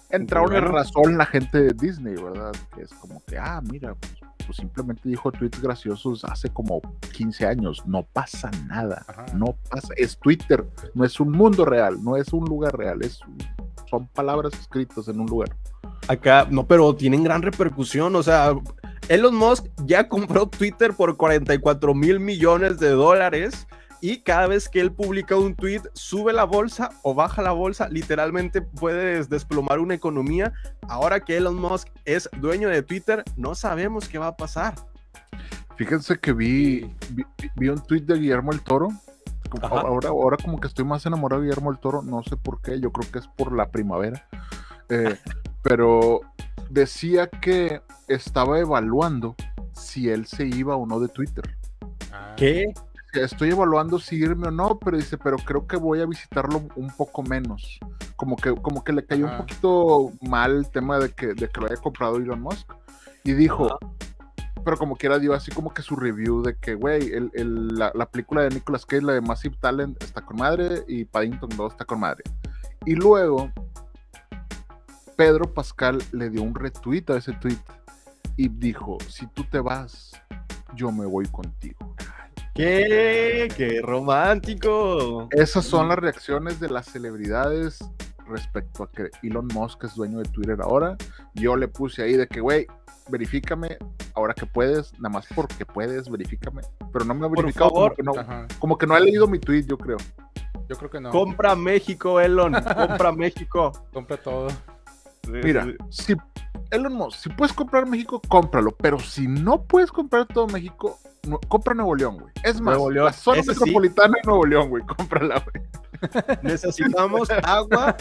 [0.09, 2.51] entraron en razón la gente de Disney, ¿verdad?
[2.75, 4.13] Que es como que, ah, mira, pues,
[4.45, 6.81] pues simplemente dijo tweets graciosos hace como
[7.13, 7.83] 15 años.
[7.85, 9.05] No pasa nada.
[9.07, 9.25] Ajá.
[9.35, 9.93] No pasa.
[9.97, 10.65] Es Twitter.
[10.95, 12.03] No es un mundo real.
[12.03, 13.01] No es un lugar real.
[13.03, 13.19] Es,
[13.91, 15.55] son palabras escritas en un lugar.
[16.07, 18.15] Acá, no, pero tienen gran repercusión.
[18.15, 18.55] O sea,
[19.09, 23.67] Elon Musk ya compró Twitter por 44 mil millones de dólares.
[24.03, 27.87] Y cada vez que él publica un tweet, sube la bolsa o baja la bolsa,
[27.87, 30.53] literalmente puedes desplomar una economía.
[30.87, 34.73] Ahora que Elon Musk es dueño de Twitter, no sabemos qué va a pasar.
[35.75, 37.23] Fíjense que vi, vi,
[37.57, 38.89] vi un tweet de Guillermo el Toro.
[39.61, 42.79] Ahora, ahora como que estoy más enamorado de Guillermo el Toro, no sé por qué,
[42.79, 44.27] yo creo que es por la primavera.
[44.89, 45.17] Eh,
[45.63, 46.21] pero
[46.69, 49.35] decía que estaba evaluando
[49.73, 51.57] si él se iba o no de Twitter.
[52.11, 52.73] Ah, ¿Qué?
[53.13, 56.89] Estoy evaluando si irme o no, pero dice, pero creo que voy a visitarlo un
[56.95, 57.77] poco menos.
[58.15, 61.59] Como que, como que le cayó un poquito mal el tema de que, de que
[61.59, 62.71] lo haya comprado Elon Musk.
[63.25, 63.77] Y dijo,
[64.63, 67.91] pero como quiera dio así como que su review de que, güey, el- el- la,
[67.95, 71.71] la película de Nicolas Cage, la de Massive Talent, está con madre y Paddington 2
[71.73, 72.23] está con madre.
[72.85, 73.51] Y luego,
[75.15, 77.57] Pedro Pascal le dio un retweet a ese tweet
[78.37, 80.11] y dijo, si tú te vas,
[80.75, 81.95] yo me voy contigo.
[82.55, 83.47] ¿Qué?
[83.55, 85.27] ¡Qué romántico!
[85.31, 87.79] Esas son las reacciones de las celebridades
[88.27, 90.97] respecto a que Elon Musk es dueño de Twitter ahora.
[91.33, 92.67] Yo le puse ahí de que, güey,
[93.11, 93.77] verifícame
[94.15, 96.61] ahora que puedes, nada más porque puedes, verifícame.
[96.91, 97.95] Pero no me ha Por verificado, favor.
[97.95, 99.97] Como, que no, como que no ha leído mi tweet, yo creo.
[100.69, 101.09] Yo creo que no.
[101.11, 102.53] Compra México, Elon.
[102.75, 103.71] Compra México.
[103.93, 104.47] Compra todo.
[105.27, 106.15] Mira, si
[106.71, 108.71] Elon Musk, si puedes comprar México, cómpralo.
[108.71, 110.97] Pero si no puedes comprar todo México,
[111.27, 112.33] no- compra Nuevo León, güey.
[112.43, 113.59] Es más, Nuevo León, la zona ese sí.
[113.59, 115.65] metropolitana de Nuevo León, güey, cómprala, güey.
[116.41, 117.95] necesitamos agua.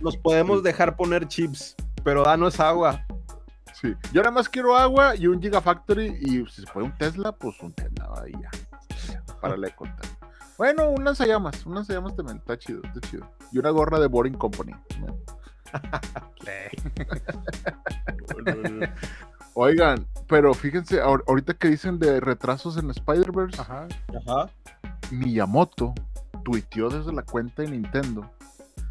[0.00, 1.74] Nos podemos dejar poner chips,
[2.04, 3.04] pero danos agua.
[3.80, 3.94] Sí.
[4.12, 7.60] Yo nada más quiero agua y un Gigafactory y si se puede un Tesla, pues
[7.60, 8.50] un Tesla, ahí ya.
[9.12, 10.06] Ya, Párale de contar.
[10.56, 13.28] Bueno, un lanzallamas, un lanzallamas también, está chido, está chido.
[13.52, 14.72] Y una gorra de Boring Company.
[19.54, 23.88] Oigan, pero fíjense, ahor- ahorita que dicen de retrasos en Spider-Verse, Ajá.
[24.08, 24.50] Ajá.
[25.10, 25.94] Miyamoto
[26.44, 28.30] tuiteó desde la cuenta de Nintendo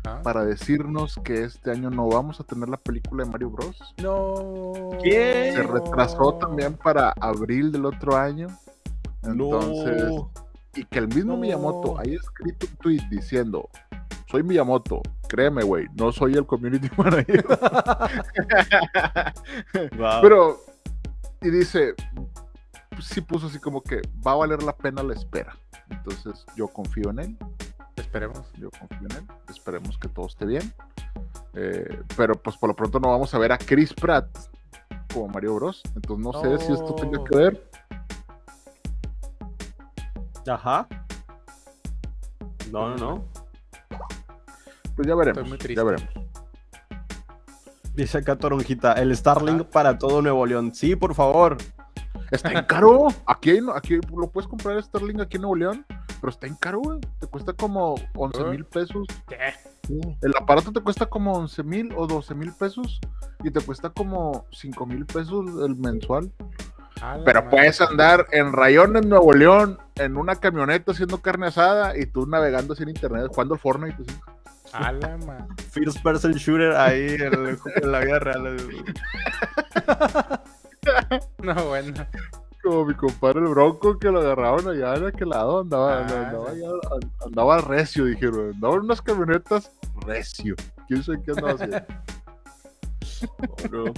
[0.06, 0.22] ajá.
[0.22, 3.78] para decirnos que este año no vamos a tener la película de Mario Bros.
[3.98, 4.92] No.
[5.04, 5.52] ¿Qué?
[5.56, 8.48] Se retrasó también para abril del otro año.
[9.24, 10.32] Entonces, no.
[10.76, 11.40] y que el mismo No.
[11.40, 13.70] Miyamoto haya escrito un tweet diciendo:
[14.30, 17.46] Soy Miyamoto, créeme, güey, no soy el community manager.
[19.98, 20.22] Wow.
[20.22, 20.60] Pero,
[21.42, 21.96] y dice:
[23.02, 25.58] Sí puso así como que va a valer la pena la espera.
[25.90, 27.38] Entonces, yo confío en él.
[27.96, 28.52] Esperemos.
[28.58, 29.28] Yo confío en él.
[29.50, 30.74] Esperemos que todo esté bien.
[31.54, 34.28] Eh, pero, pues por lo pronto no vamos a ver a Chris Pratt
[35.14, 35.82] como Mario Bros.
[35.96, 37.70] Entonces, no sé si esto tenga que ver.
[40.48, 40.88] Ajá.
[42.72, 43.26] No, no, no.
[44.96, 45.38] Pues ya veremos.
[45.40, 45.76] Estoy muy triste.
[45.76, 46.10] Ya veremos.
[47.94, 50.74] Dice acá Toronjita, el Starlink para todo Nuevo León.
[50.74, 51.58] Sí, por favor.
[52.32, 53.08] Está en caro.
[53.26, 55.86] Aquí, hay- aquí lo puedes comprar Starlink aquí en Nuevo León,
[56.26, 57.00] pero está en caro, güey.
[57.20, 59.06] Te cuesta como 11 mil pesos.
[59.28, 59.54] ¿Qué?
[60.24, 63.00] El aparato te cuesta como 11 mil o 12 mil pesos
[63.44, 66.32] y te cuesta como 5 mil pesos el mensual.
[67.24, 67.50] Pero madre.
[67.52, 72.26] puedes andar en Rayón, en Nuevo León, en una camioneta haciendo carne asada y tú
[72.26, 74.02] navegando así en internet, jugando Fortnite.
[74.02, 74.20] así.
[74.74, 75.46] A la madre.
[75.70, 78.58] First person shooter ahí en, el- en la vida real.
[81.40, 81.94] No, bueno.
[82.66, 86.52] Como mi compadre el Bronco que lo agarraron allá en aquel lado, andaba, Ah, andaba,
[86.52, 86.62] sí.
[86.64, 88.54] allá- andaba recio, dijeron.
[88.56, 89.72] Andaba en unas camionetas
[90.06, 90.56] recio.
[90.88, 91.78] ¿Quién sabe qué andaba haciendo?
[93.72, 93.94] Oh.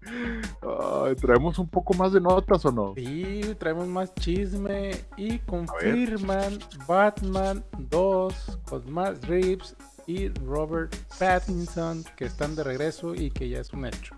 [1.06, 2.94] Ay, ¿Traemos un poco más de notas o no?
[2.96, 6.58] Y traemos más chisme y confirman
[6.88, 13.60] Batman 2 con Matt Reeves y Robert Pattinson que están de regreso y que ya
[13.60, 14.16] es un hecho.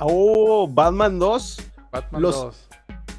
[0.00, 1.58] Oh, Batman 2.
[1.96, 2.68] Batman Los- 2.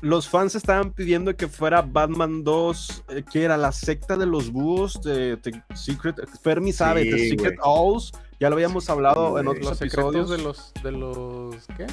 [0.01, 4.51] Los fans estaban pidiendo que fuera Batman 2, eh, que era la secta de los
[4.51, 6.17] búhos de, de Secret.
[6.43, 7.59] Fermi sabe, Sí, The Secret.
[7.63, 8.11] Owls.
[8.39, 10.29] Ya lo habíamos hablado en otros Los secretos episodios.
[10.29, 11.87] de los de los ¿qué?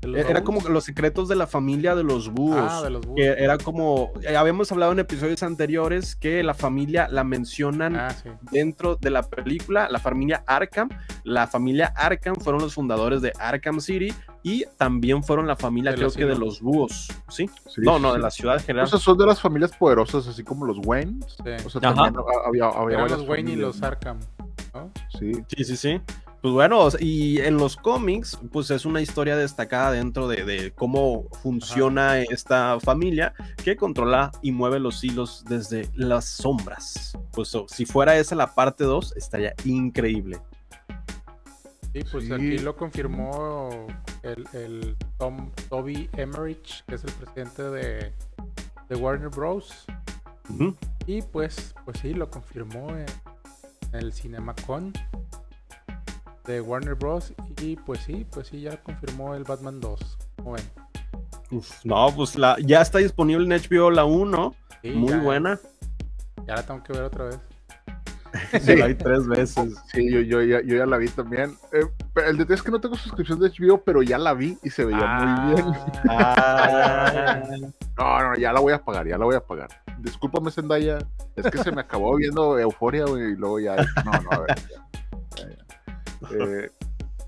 [0.00, 2.56] De los Era como los secretos de la familia de los búhos.
[2.70, 3.16] Ah, de los búhos.
[3.16, 8.10] que era como, eh, habíamos hablado en episodios anteriores que la familia la mencionan Ah,
[8.10, 8.28] sí.
[8.52, 10.88] dentro de la película, la familia Arkham.
[11.24, 15.98] La familia Arkham fueron los fundadores de Arkham City y también fueron la familia, Del
[16.00, 17.50] creo que de los búhos, ¿sí?
[17.66, 18.16] Sí, no, no, sí.
[18.18, 18.84] de la ciudad en general.
[18.86, 21.18] O sea, son de las familias poderosas, así como los Wayne.
[21.26, 21.66] Sí.
[21.66, 21.94] O sea, Ajá.
[22.04, 24.20] también ha- había, había los Wayne y los Arkham.
[24.74, 24.92] ¿no?
[25.18, 25.32] Sí.
[25.48, 26.00] Sí, sí, sí.
[26.40, 31.24] Pues bueno, y en los cómics, pues es una historia destacada dentro de, de cómo
[31.42, 37.18] funciona esta familia que controla y mueve los hilos desde las sombras.
[37.32, 40.38] Pues si fuera esa la parte 2, estaría increíble.
[41.92, 42.32] Sí, pues Sí.
[42.32, 43.70] aquí lo confirmó
[44.22, 48.12] el, el Tom, Toby Emmerich, que es el presidente de,
[48.88, 49.86] de Warner Bros.
[51.06, 53.06] Y pues, pues sí, lo confirmó en
[53.92, 54.92] el CinemaCon
[56.48, 57.32] de Warner Bros.
[57.62, 60.18] Y pues sí, pues sí, ya confirmó el Batman 2.
[60.36, 60.64] ¿Cómo ven?
[61.52, 65.60] Uf, no, pues la, ya está disponible en HBO la 1, Sí, muy ya- buena.
[66.46, 67.38] Ya la tengo que ver otra vez.
[68.60, 69.74] Sí, la vi tres veces.
[69.90, 71.56] Sí, yo, yo, ya, yo ya la vi también.
[71.72, 71.80] Eh,
[72.26, 74.84] el detalle es que no tengo suscripción de HBO, pero ya la vi y se
[74.84, 75.66] veía muy bien.
[76.10, 77.40] Ah,
[77.98, 79.68] No, no, ya la voy a pagar, ya la voy a pagar.
[79.98, 80.98] Discúlpame, Zendaya.
[81.36, 83.76] Es que se me acabó viendo Euforia, güey, y luego ya.
[84.04, 84.56] No, no, a ver.
[84.70, 84.84] ya.
[86.30, 86.70] Eh,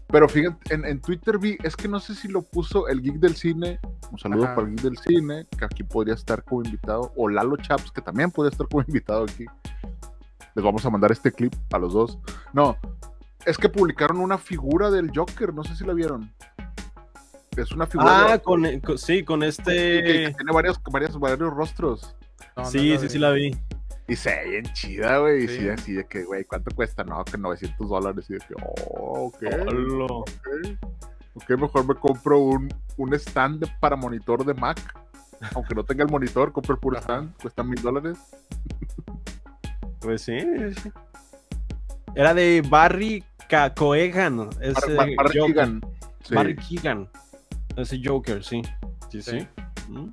[0.09, 3.17] pero fíjate, en, en Twitter vi, es que no sé si lo puso el Geek
[3.17, 3.79] del Cine.
[4.11, 4.55] Un saludo Ajá.
[4.57, 7.13] para el Geek del Cine, que aquí podría estar como invitado.
[7.17, 9.45] O Lalo Chaps, que también podría estar como invitado aquí.
[10.55, 12.19] Les vamos a mandar este clip a los dos.
[12.53, 12.77] No,
[13.47, 16.33] es que publicaron una figura del Joker, no sé si la vieron.
[17.57, 18.27] Es una figura.
[18.27, 20.35] Ah, de- con, con- sí, con que- que este.
[20.35, 22.17] tiene varios, varios, varios rostros.
[22.57, 23.09] No, Sí, sí, vi.
[23.09, 23.57] sí la vi.
[24.11, 25.45] Y se ve bien chida, güey.
[25.45, 25.59] Y Sí.
[25.59, 27.05] sí, así de que, güey, ¿cuánto cuesta?
[27.05, 28.27] No, que 900 dólares.
[28.29, 29.43] Y de que, oh, ok.
[29.69, 30.07] Hola.
[31.35, 34.79] Ok, mejor me compro un, un stand para monitor de Mac.
[35.55, 37.35] Aunque no tenga el monitor, compro el puro stand.
[37.41, 38.19] Cuesta mil dólares.
[40.01, 40.39] Pues sí,
[40.83, 40.91] sí.
[42.15, 43.25] Era de Barry
[43.77, 44.49] Coegan.
[44.61, 45.81] Ese Bar- Bar- Barry.
[46.25, 46.35] Sí.
[46.35, 47.09] Barry Keegan.
[47.77, 48.63] Ese Joker, sí.
[49.11, 49.41] Sí, sí.
[49.41, 49.49] Sí.
[49.89, 50.13] Mm.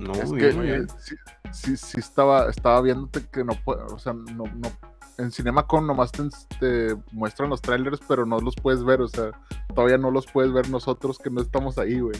[0.00, 0.82] No, Es que bien.
[0.82, 1.14] eh, sí,
[1.52, 4.70] sí, sí estaba, estaba viéndote que no puede, o sea, no, no,
[5.18, 6.24] en CinemaCon nomás te,
[6.60, 9.30] te muestran los trailers, pero no los puedes ver, o sea,
[9.74, 12.16] todavía no los puedes ver nosotros que no estamos ahí, güey.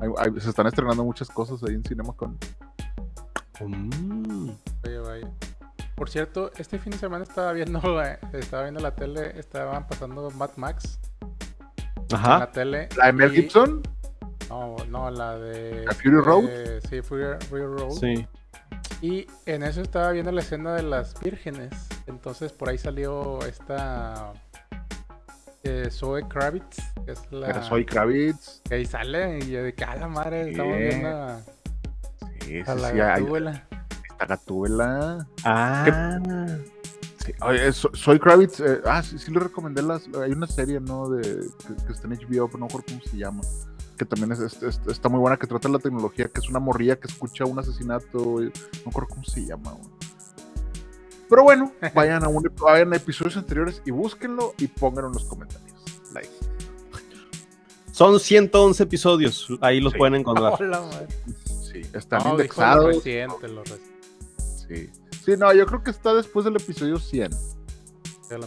[0.00, 2.38] Hay- hay- se están estrenando muchas cosas ahí en CinemaCon.
[3.60, 4.50] Mm.
[4.84, 5.30] Vaya, vaya.
[5.94, 10.30] Por cierto, este fin de semana estaba viendo, eh, estaba viendo la tele, estaban pasando
[10.32, 10.98] Mad Max
[12.10, 12.38] en Ajá.
[12.40, 12.88] la tele.
[12.96, 13.82] ¿La de Mel y- Gibson?
[14.50, 15.84] No, no, la de.
[15.86, 16.44] ¿La Fury Road?
[16.48, 17.90] eh, sí, Fury, Fury Road.
[17.90, 18.26] Sí.
[19.02, 21.72] Y en eso estaba viendo la escena de las vírgenes.
[22.06, 24.32] Entonces por ahí salió esta.
[25.64, 27.48] eh, Zoe Kravitz, que es la.
[27.48, 28.62] Era Soy Kravitz.
[28.68, 30.88] Que ahí sale y yo de cada madre estamos Bien.
[30.88, 31.40] viendo a,
[32.40, 33.64] Sí, a sí, la sí, hay- gatúbela.
[34.10, 35.26] esta gatúbela.
[35.44, 36.48] Ah.
[37.24, 40.78] Sí, oye, So- Soy Kravitz, eh, ah, sí, sí le recomendé las, hay una serie,
[40.80, 41.08] ¿no?
[41.08, 43.40] De, que, que está en HBO, pero no recuerdo cómo se llama.
[43.96, 46.58] Que también es, es- es- está muy buena, que trata la tecnología, que es una
[46.58, 48.52] morrilla que escucha un asesinato, y- no
[48.86, 49.72] recuerdo cómo se llama.
[49.72, 49.88] güey.
[51.28, 55.24] Pero bueno, vayan a, un, vayan a episodios anteriores y búsquenlo y pónganlo en los
[55.24, 55.82] comentarios.
[56.12, 56.28] Like.
[57.92, 59.48] Son 111 episodios.
[59.60, 59.98] Ahí los Sí.
[59.98, 60.54] pueden encontrar.
[60.60, 60.82] Hola.
[61.62, 62.86] Sí, Sí, están No, dijo lo indexados.
[62.96, 63.96] reciente, lo reciente.
[64.68, 64.90] Sí.
[65.24, 67.30] sí, no, yo creo que está después del episodio 100.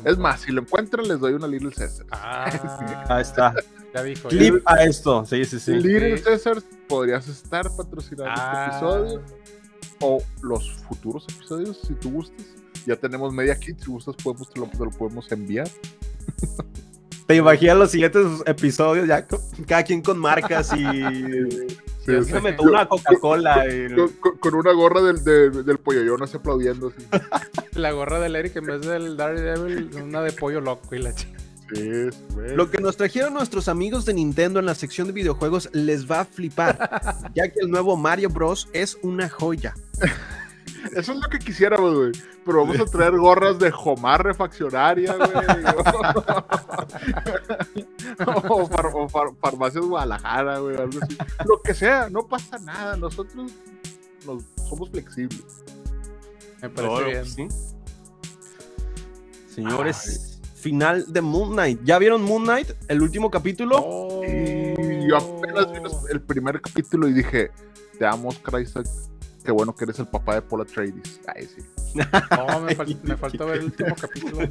[0.05, 2.05] Es más, si lo encuentran, les doy una Little Caesar.
[2.11, 3.53] Ah, Ahí está.
[3.93, 4.29] ya dijo.
[4.29, 4.37] ya.
[4.37, 5.25] Clip a esto.
[5.25, 5.73] Sí, sí, sí.
[5.73, 6.23] Little sí.
[6.23, 9.21] Caesar, podrías estar patrocinando Ah, este episodio
[10.01, 12.45] o los futuros episodios, si tú gustas.
[12.85, 15.67] Ya tenemos media kit, si gustas, podemos, te, lo, te lo podemos enviar.
[17.27, 19.27] Te imaginas los siguientes episodios ya
[19.67, 20.83] cada quien con marcas y.
[22.05, 22.33] Sí, Yo sí.
[22.41, 23.65] me tomo una Coca-Cola.
[23.67, 23.87] y-
[24.39, 26.93] Con, una gorra del, de- del pollo así aplaudiendo.
[27.11, 27.21] Así.
[27.79, 31.37] La gorra del Eric en vez del Daredevil, una de pollo loco y la chica.
[31.73, 32.09] Sí.
[32.55, 36.21] Lo que nos trajeron nuestros amigos de Nintendo en la sección de videojuegos les va
[36.21, 38.67] a flipar, ya que el nuevo Mario Bros.
[38.73, 39.75] es una joya.
[40.95, 42.11] Eso es lo que quisiéramos, güey.
[42.45, 45.29] Pero vamos a traer gorras de Jomar refaccionaria, güey.
[48.49, 50.77] o, far- o far- farmacias Guadalajara, güey.
[50.77, 51.17] Algo así.
[51.45, 52.95] Lo que sea, no pasa nada.
[52.97, 53.51] Nosotros
[54.25, 55.63] nos- somos flexibles.
[56.61, 57.25] Me parece bien.
[57.25, 57.47] Sí.
[59.53, 61.79] Señores, final de Moon Knight.
[61.83, 62.69] ¿Ya vieron Moon Knight?
[62.87, 63.77] El último capítulo.
[63.77, 64.21] Oh.
[64.23, 65.79] Y yo apenas vi
[66.11, 67.51] el primer capítulo y dije,
[67.97, 68.85] te amo, Oscar Isaac.
[69.43, 71.19] Qué bueno que eres el papá de Paula Atreides.
[71.33, 71.61] Ay, sí.
[71.95, 74.47] No, me, fal- me falta ver el último capítulo.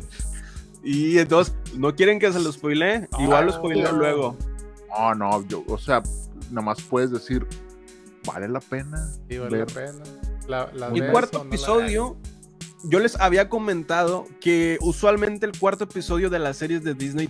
[0.83, 3.09] Y entonces, ¿no quieren que se lo spoile?
[3.19, 3.59] Igual lo No.
[3.59, 4.37] spoileo luego.
[4.89, 6.03] No, no, yo, o sea,
[6.51, 7.47] nomás puedes decir,
[8.27, 9.09] vale la pena.
[9.29, 9.67] Sí, vale la ver".
[9.75, 10.05] pena.
[10.49, 12.17] La, la El cuarto episodio,
[12.85, 17.29] yo les había comentado que usualmente el cuarto episodio de las series de Disney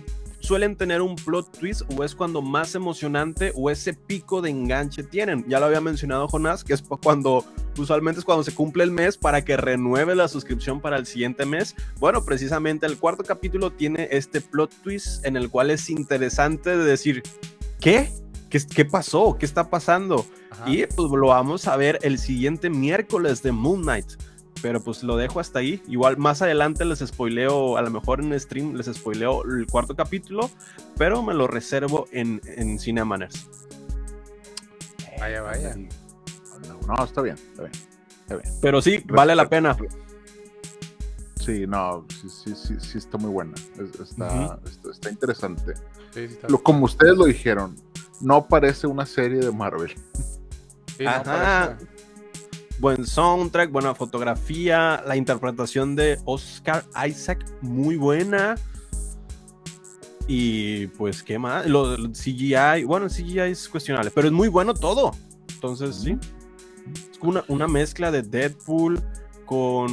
[0.49, 5.03] suelen tener un plot twist o es cuando más emocionante o ese pico de enganche
[5.03, 5.45] tienen.
[5.47, 7.45] Ya lo había mencionado Jonás, que es cuando
[7.77, 11.45] usualmente es cuando se cumple el mes para que renueve la suscripción para el siguiente
[11.45, 11.75] mes.
[11.99, 16.83] Bueno, precisamente el cuarto capítulo tiene este plot twist en el cual es interesante de
[16.83, 17.21] decir,
[17.79, 18.11] ¿qué?
[18.49, 19.37] ¿Qué, qué pasó?
[19.37, 20.25] ¿Qué está pasando?
[20.49, 20.67] Ajá.
[20.67, 24.13] Y pues lo vamos a ver el siguiente miércoles de Moon Knight.
[24.61, 25.81] Pero pues lo dejo hasta ahí.
[25.87, 30.49] Igual más adelante les spoileo, a lo mejor en stream les spoileo el cuarto capítulo,
[30.97, 33.47] pero me lo reservo en, en Cinemaners.
[35.19, 35.75] Vaya, vaya.
[35.75, 38.53] No, no, está bien, está bien.
[38.61, 39.75] Pero sí, vale la pena.
[41.35, 43.53] Sí, no, sí, sí, sí, sí está muy buena.
[43.79, 45.73] Es- está, está, está interesante.
[46.13, 47.75] Sí, sí, está- Lo, como ustedes lo dijeron,
[48.21, 49.95] no parece una serie de Marvel.
[50.97, 51.77] sí, Ajá.
[52.79, 58.55] Buen soundtrack, buena fotografía, la interpretación de Oscar Isaac, muy buena.
[60.27, 61.65] Y pues, ¿qué más?
[61.65, 65.11] Lo, lo CGI, bueno, el CGI es cuestionable, pero es muy bueno todo.
[65.55, 66.17] Entonces, sí.
[67.11, 69.01] Es como una, una mezcla de Deadpool
[69.45, 69.89] con.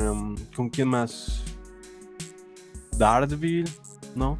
[0.00, 1.42] em, ¿Con quién más?
[2.96, 3.68] Daredevil,
[4.16, 4.36] ¿no?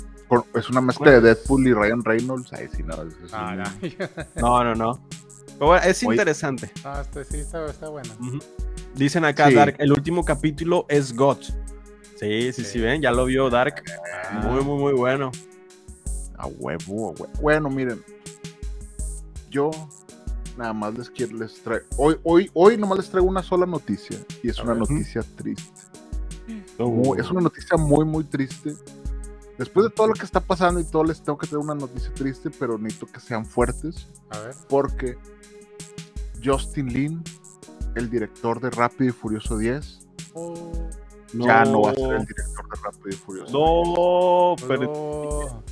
[0.55, 2.53] Es una mezcla de Deadpool y Ryan Reynolds.
[2.53, 4.11] Ay, sí, no, es Ah, un- ya.
[4.37, 5.08] No, no, no.
[5.59, 6.71] Pero bueno, es interesante.
[6.85, 8.11] Ah, este sí está, está bueno.
[8.95, 9.55] Dicen acá, Sí.
[9.55, 11.39] Dark, el último capítulo es God.
[12.19, 12.81] Sí, sí, sí, Sí.
[12.81, 13.83] ven, ya lo vio Dark.
[14.31, 15.31] Ah, Muy, muy, muy bueno.
[16.37, 17.29] A huevo, a huevo.
[17.41, 18.03] Bueno, miren.
[19.51, 19.71] Yo
[20.57, 21.87] nada más les quiero, les traigo.
[21.97, 24.19] Hoy, hoy, hoy nomás les traigo una sola noticia.
[24.43, 24.81] Y es A una ver.
[24.91, 25.73] noticia triste.
[26.79, 28.75] Muy- es una noticia muy, muy triste.
[29.59, 32.13] Después de todo lo que está pasando y todo, les tengo que traer una noticia
[32.15, 34.07] triste, pero necesito que sean fuertes.
[34.31, 34.55] A ver.
[34.69, 35.19] Porque
[36.45, 37.23] Justin Lin,
[37.95, 40.01] el director de Rápido y Furioso 10,
[40.35, 40.73] Oh,
[41.33, 43.53] ya no va a ser el director de Rápido y Furioso.
[43.53, 45.63] No, pero.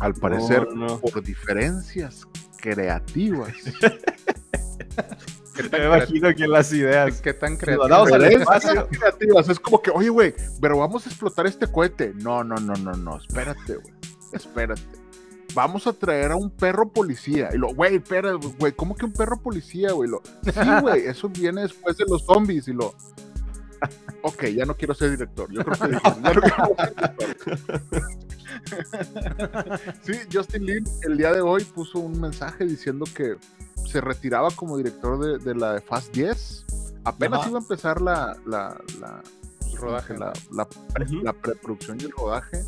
[0.00, 1.00] Al parecer, No, no.
[1.00, 2.26] por diferencias
[2.60, 3.52] creativas.
[5.54, 7.20] ¿Qué tan, Me imagino que las ideas.
[7.22, 9.48] ¿Qué tan creativas.
[9.48, 12.12] Es como que, oye, güey, pero vamos a explotar este cohete.
[12.14, 13.16] No, no, no, no, no.
[13.16, 13.94] Espérate, güey.
[14.32, 14.82] Espérate.
[15.56, 17.48] Vamos a traer a un perro policía.
[17.54, 20.10] Y lo, güey, espera, güey, ¿cómo que un perro policía, güey?
[20.10, 20.50] Lo, sí,
[20.82, 22.68] güey, eso viene después de los zombies.
[22.68, 22.88] Y lo,
[24.22, 25.50] ok, ya no quiero ser director.
[25.50, 28.12] Yo creo que ya no quiero ser director.
[30.02, 33.36] Sí, Justin Lin el día de hoy puso un mensaje diciendo que
[33.86, 36.66] se retiraba como director de, de la de Fast 10.
[37.04, 37.48] Apenas Ajá.
[37.48, 39.22] iba a empezar la, la, la,
[39.78, 40.68] rodaje, la, la,
[41.02, 41.22] Ujú.
[41.22, 42.62] la preproducción y el rodaje.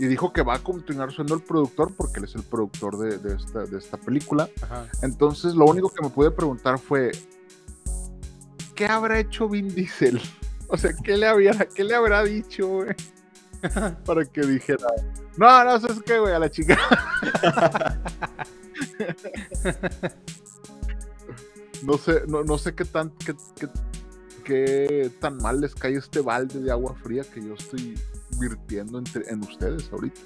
[0.00, 3.18] Y dijo que va a continuar siendo el productor porque él es el productor de,
[3.18, 4.48] de esta, de esta película.
[4.62, 4.86] Ajá.
[5.02, 7.12] Entonces, lo único que me pude preguntar fue:
[8.74, 10.18] ¿qué habrá hecho Vin Diesel?
[10.68, 12.96] O sea, ¿qué le, había, qué le habrá dicho, güey?
[14.06, 14.86] Para que dijera:
[15.36, 16.32] No, no, ¿sabes qué, güey?
[16.32, 16.78] A la chica.
[21.82, 23.68] no sé, no, no sé qué tan, qué, qué-
[24.44, 27.98] qué tan mal les cae este balde de agua fría que yo estoy
[28.40, 30.20] virtiendo entre, en ustedes ahorita.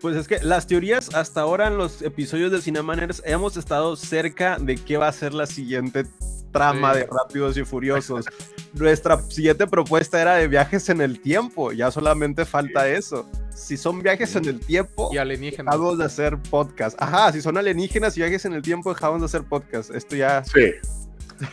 [0.00, 4.58] Pues es que las teorías hasta ahora en los episodios de Cinemaners hemos estado cerca
[4.58, 6.04] de qué va a ser la siguiente
[6.50, 6.98] trama Sí.
[7.00, 8.26] de Rápidos y Furiosos.
[8.74, 13.28] Nuestra siguiente propuesta era de viajes en el tiempo, ya solamente falta eso.
[13.54, 15.72] Si son viajes en el tiempo, Y alienígenas.
[15.74, 16.96] dejamos de hacer podcast.
[17.00, 19.90] Ajá, si son alienígenas y viajes en el tiempo, dejamos de hacer podcast.
[19.94, 20.42] Esto ya...
[20.44, 20.72] Sí.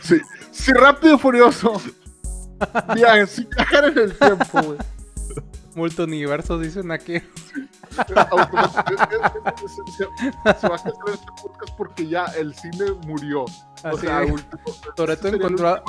[0.02, 0.20] Sí,
[0.50, 1.80] sí, rápido y furioso.
[2.94, 4.78] Viaje, sin viajar en el tiempo, güey.
[5.74, 7.20] Multiuniversos dicen aquí.
[7.20, 8.26] Se, va a
[10.82, 13.42] cancelar este podcast porque ya el cine murió.
[13.44, 13.46] O
[13.84, 14.32] Así sea, es.
[14.32, 14.62] último-
[14.96, 15.84] Toretto ese sería el encontró a-.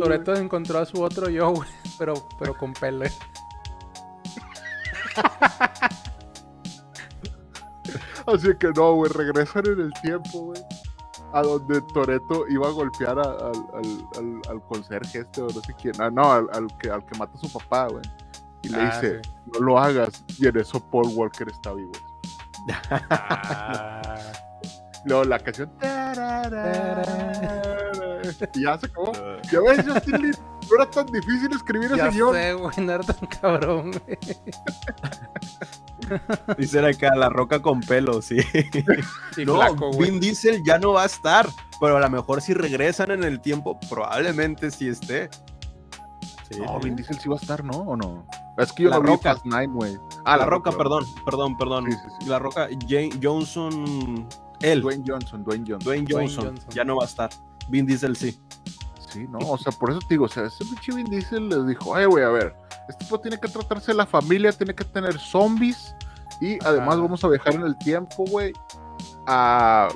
[0.00, 1.68] Toretto encontró a su otro yo, güey.
[1.98, 3.04] Pero, pero con pelo.
[8.26, 10.60] Así que no, güey, regresan en el tiempo, güey.
[11.32, 15.60] A donde Toreto iba a golpear a- al, al, al, al conserje este o no
[15.60, 15.94] sé quién.
[16.00, 18.02] Ah, no, al, al que, al que mata a su papá, güey.
[18.62, 19.30] Y le Ah, dice, sí.
[19.54, 20.24] no lo hagas.
[20.38, 21.92] Y en eso Paul Walker está vivo.
[22.90, 24.02] Ah,
[25.04, 25.70] Luego la canción.
[28.54, 29.12] Y ya se acabó.
[29.50, 30.34] Ya ves, Justin Lin,
[30.68, 32.34] no era tan difícil escribir ya ese guion.
[32.34, 34.18] sé, güey, no era tan cabrón, güey.
[36.58, 38.38] Dicen acá, la roca con pelo, sí.
[39.36, 39.90] Y no, flaco.
[39.98, 41.46] Vin Diesel ya no va a estar,
[41.80, 45.28] pero a lo mejor si regresan en el tiempo, probablemente sí esté.
[46.50, 46.60] Sí.
[46.60, 47.78] No, Vin Diesel sí va a estar, ¿no?
[47.78, 48.26] ¿O no?
[48.56, 49.34] Es que yo La no vi Roca.
[49.34, 49.98] Fast Nine, güey.
[50.24, 51.84] Ah, la, Roca, perdón, perdón, perdón.
[51.86, 52.28] Sí, sí, sí.
[52.28, 54.26] La Roca, Jane Johnson,
[54.60, 56.04] él, Dwayne, Dwayne Johnson, Dwayne Johnson.
[56.04, 56.54] Dwayne Johnson.
[56.70, 57.30] ya no va a estar.
[57.68, 58.38] Vin Diesel sí.
[59.10, 61.66] Sí, no, o sea, por eso te digo, o sea, ese pinche Vin Diesel les
[61.66, 62.54] dijo, ay, güey, a ver,
[62.88, 65.94] este tipo tiene que tratarse de la familia, tiene que tener zombies
[66.40, 68.52] y además vamos a viajar en el tiempo, güey,
[69.26, 69.88] a,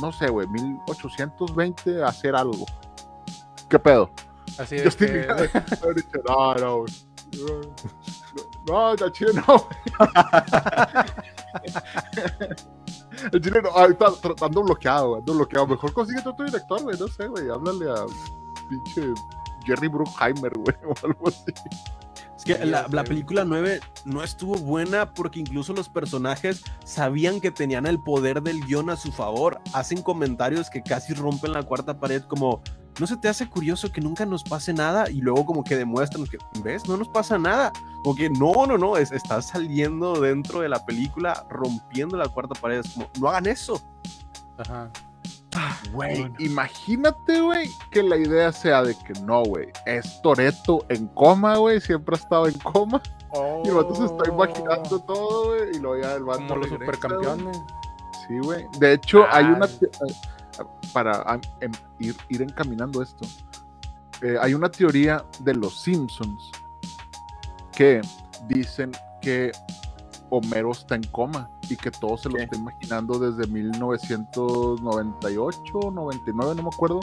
[0.00, 2.64] no sé, güey, 1820 a hacer algo.
[3.68, 4.10] ¿Qué pedo?
[4.58, 5.20] Así estoy que...
[5.96, 6.92] dicho, no, no, güey.
[8.66, 9.68] No, no, chile no.
[13.32, 15.66] El chile no, ah, está, está- ando bloqueado, güey, ando bloqueado.
[15.66, 18.04] Mejor consigue otro director, güey, no sé, güey, háblale a
[18.68, 19.12] pinche
[19.64, 21.44] Jerry Bruckheimer, güey, o algo así.
[22.36, 27.40] Es que Sí, la, la película 9 no estuvo buena porque incluso los personajes sabían
[27.40, 29.60] que tenían el poder del guion a su favor.
[29.72, 32.62] Hacen comentarios que casi rompen la cuarta pared como,
[32.98, 35.10] ¿no se te hace curioso que nunca nos pase nada?
[35.10, 36.88] Y luego como que demuestran que, ¿ves?
[36.88, 37.72] No nos pasa nada.
[38.02, 42.58] Como que no, no, no, es, está saliendo dentro de la película rompiendo la cuarta
[42.60, 42.80] pared.
[42.80, 43.80] Es como, no hagan eso.
[44.58, 44.90] Ajá.
[45.92, 51.56] Güey, imagínate, güey, que la idea sea de que no, güey, es Toreto en coma,
[51.56, 53.00] güey, siempre ha estado en coma.
[53.64, 56.48] Y el vato se está imaginando todo, güey, y luego ya el vato Oh.
[56.48, 57.58] Como los regresa, supercampeones.
[58.26, 58.66] Sí, güey.
[58.78, 59.66] De hecho, hay una.
[60.92, 63.26] Para ah, em, ir, ir encaminando esto,
[64.22, 66.50] eh, hay una teoría de los Simpsons
[67.72, 68.00] que
[68.48, 69.50] dicen que
[70.30, 72.44] Homero está en coma y que todo se lo ¿Qué?
[72.44, 77.00] está imaginando desde 1998, 99, no me acuerdo,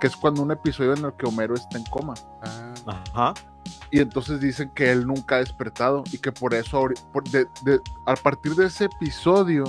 [0.00, 2.14] que es cuando un episodio en el que Homero está en coma.
[2.42, 2.74] Ah,
[3.12, 3.34] Ajá.
[3.90, 7.80] Y entonces dicen que él nunca ha despertado y que por eso, por- de- de-
[8.06, 9.64] a partir de ese episodio,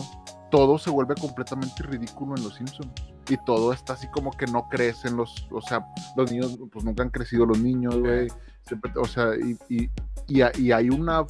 [0.49, 2.91] todo se vuelve completamente ridículo en Los Simpsons.
[3.31, 5.85] Y todo está así como que no crecen los, o sea,
[6.17, 8.27] los niños, pues nunca han crecido los niños, güey.
[8.67, 9.89] Siempre- o sea, y, y,
[10.27, 11.25] y y hay una,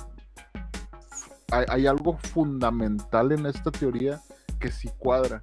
[1.52, 4.20] hay, hay algo fundamental en esta teoría
[4.60, 5.42] que sí cuadra.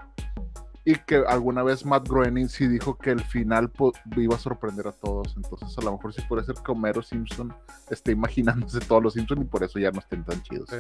[0.85, 4.89] Y que alguna vez Matt Groening sí dijo que el final po- iba a sorprender
[4.89, 5.35] a todos.
[5.37, 7.55] Entonces, a lo mejor sí puede ser que Homero Simpson
[7.91, 10.71] esté imaginándose todos los Simpsons y por eso ya no estén tan chidos.
[10.71, 10.77] sí.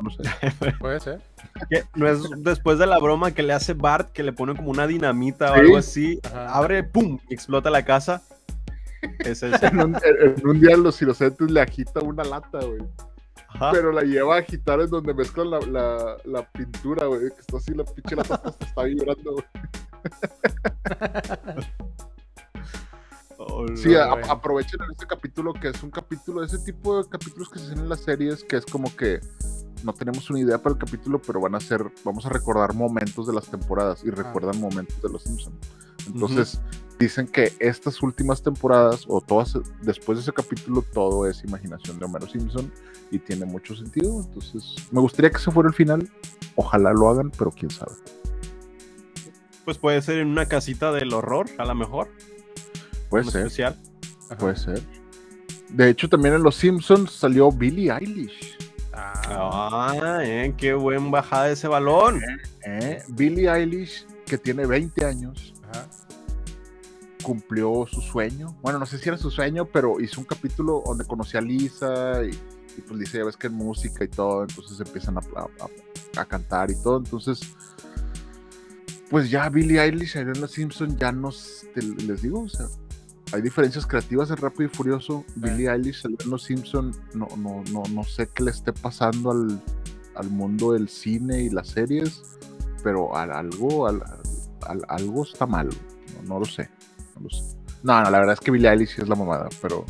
[0.00, 0.22] No sé.
[0.80, 1.20] Puede ser.
[1.70, 4.70] Que no es después de la broma que le hace Bart, que le pone como
[4.70, 6.54] una dinamita o algo así, Ajá.
[6.54, 7.18] abre, ¡pum!
[7.28, 8.22] y explota la casa.
[9.20, 9.66] Es ese.
[9.66, 12.82] En un, en- un día los inocentes le agita una lata, güey.
[13.48, 13.70] Ajá.
[13.72, 17.20] Pero la lleva a agitar en donde mezclan la, la, la pintura, güey.
[17.20, 19.44] Que está así, la pinche lata hasta está vibrando, güey.
[23.48, 23.76] Oh, no.
[23.76, 27.58] Sí, a- aprovechen en este capítulo que es un capítulo, ese tipo de capítulos que
[27.58, 29.20] se hacen en las series, que es como que
[29.84, 33.26] no tenemos una idea para el capítulo, pero van a ser, vamos a recordar momentos
[33.26, 35.56] de las temporadas y recuerdan momentos de los Simpsons.
[36.06, 36.60] Entonces,
[36.98, 42.04] dicen que estas últimas temporadas, o todas después de ese capítulo, todo es imaginación de
[42.04, 42.70] Homero Simpson
[43.10, 44.20] y tiene mucho sentido.
[44.22, 46.08] Entonces, me gustaría que ese fuera el final.
[46.54, 47.92] Ojalá lo hagan, pero quién sabe.
[49.64, 52.08] Pues puede ser en una casita del horror, a lo mejor.
[53.12, 53.78] Puede ser, especial.
[54.26, 54.36] Ajá.
[54.38, 54.82] puede ser.
[55.68, 58.56] De hecho, también en Los Simpsons salió Billie Eilish.
[58.92, 62.20] Ah, Ah, eh, qué buen bajada ese balón.
[62.66, 63.02] ¿eh?
[63.08, 65.86] Billie Eilish, que tiene 20 años, ajá.
[67.22, 68.56] cumplió su sueño.
[68.62, 72.22] Bueno, no sé si era su sueño, pero hizo un capítulo donde conocí a Lisa
[72.24, 72.30] y,
[72.76, 76.24] y pues dice, ya ves que en música y todo, entonces empiezan a, a- a
[76.26, 77.40] cantar y todo, entonces
[79.08, 82.66] pues ya Billie Eilish Los Simpson, ya nos, te- les digo, o sea,
[83.32, 87.82] hay diferencias creativas en Rápido y Furioso, Billie Eilish en Los Simpson, no, no, no,
[87.90, 89.60] no sé qué le esté pasando al,
[90.16, 92.22] al mundo del cine y las series,
[92.84, 94.02] pero al- algo, al-
[94.66, 96.68] al- algo está mal, no, no lo sé,
[97.16, 97.42] no lo sé.
[97.82, 99.84] No, no, la verdad es que Billie Eilish sí es la mamada, pero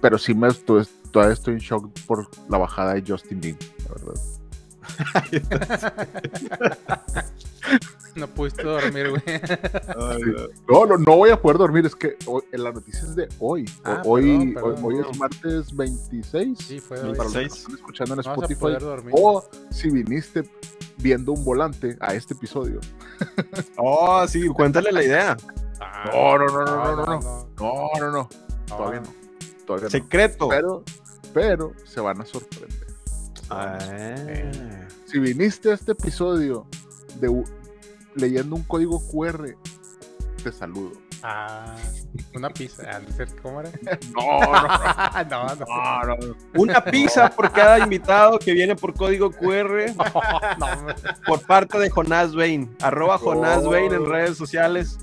[0.00, 3.94] pero sí me estoy, todavía estoy en shock por la bajada de Justin Bieber, la
[4.04, 4.20] verdad.
[8.18, 9.22] No pudiste dormir, güey.
[10.68, 13.64] No, no, no voy a poder dormir, es que hoy- en las noticias de hoy.
[13.84, 15.10] Ah, hoy, perdón, perdón, hoy, hoy no.
[15.10, 16.58] es martes 26.
[16.58, 17.24] Sí, fue de para hoy.
[17.24, 17.48] los que 26.
[17.50, 19.10] nos están escuchando en No vas a Spotify.
[19.12, 20.42] O si viniste
[20.98, 22.80] viendo un volante a este episodio.
[23.76, 25.36] Oh, sí, cuéntale la idea.
[25.80, 27.20] Ah, No, no, no, no, no, no, no.
[27.20, 28.10] no, No, no, no.
[28.12, 28.28] no.
[28.66, 29.08] Todavía no.
[29.66, 29.90] Todavía no.
[29.90, 30.48] Secreto.
[30.48, 30.82] Pero,
[31.32, 32.86] pero se van a sorprender.
[33.50, 33.78] Ah.
[35.06, 36.66] Si viniste a este episodio
[37.20, 37.28] de
[38.18, 39.54] leyendo un código QR,
[40.42, 40.92] te saludo.
[41.22, 41.74] Ah,
[42.34, 43.00] una pizza.
[43.42, 43.70] ¿Cómo era?
[44.14, 46.04] No, no, no, no.
[46.06, 46.36] no, no.
[46.54, 49.92] Una pizza por cada invitado que viene por código QR
[51.26, 52.72] por parte de Jonás Bain.
[52.80, 53.64] Arroba Jonás.
[53.64, 54.98] Bain en redes sociales.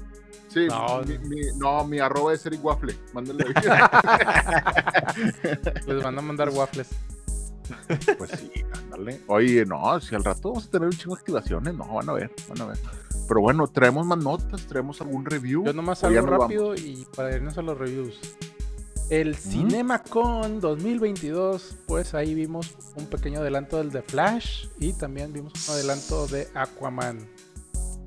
[0.47, 1.19] Sí, No, mi, no.
[1.27, 2.95] mi- no, mi arroba es Eric Waffle.
[3.11, 3.43] Mándale.
[5.85, 6.87] les van a mandar waffles.
[8.17, 9.21] pues sí, ándale.
[9.27, 12.13] Oye, no, si al rato vamos a tener un chingo de activaciones, no, van a
[12.13, 12.77] ver, van a ver.
[13.27, 15.65] Pero bueno, traemos más notas, traemos algún review.
[15.65, 18.19] Yo nomás algo rápido y para irnos a los reviews.
[19.09, 25.53] El CinemaCon 2022, pues ahí vimos un pequeño adelanto del de Flash y también vimos
[25.67, 27.19] un adelanto de Aquaman.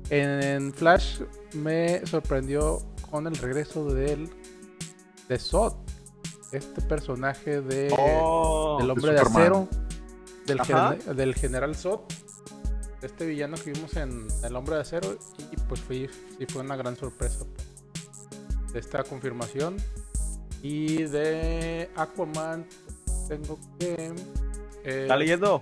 [0.09, 1.21] En Flash
[1.53, 4.29] me sorprendió con el regreso del
[5.29, 5.73] de Zod,
[6.51, 9.67] este personaje de Oh, del de hombre de, acero,
[10.45, 10.95] del, Ajá.
[11.03, 12.01] gen- del general Zod,
[13.01, 15.17] este villano que vimos en El hombre de acero,
[15.51, 19.77] y pues fue, sí fue una gran sorpresa pues, de esta confirmación.
[20.61, 22.65] Y de Aquaman,
[23.29, 24.13] tengo que.
[24.83, 25.61] eh, ¿Está leyendo?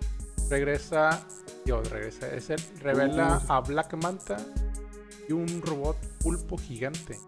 [0.49, 1.21] regresa,
[1.65, 4.38] Dios, regresa, es el, revela a Black Manta
[5.27, 7.19] y un robot pulpo gigante.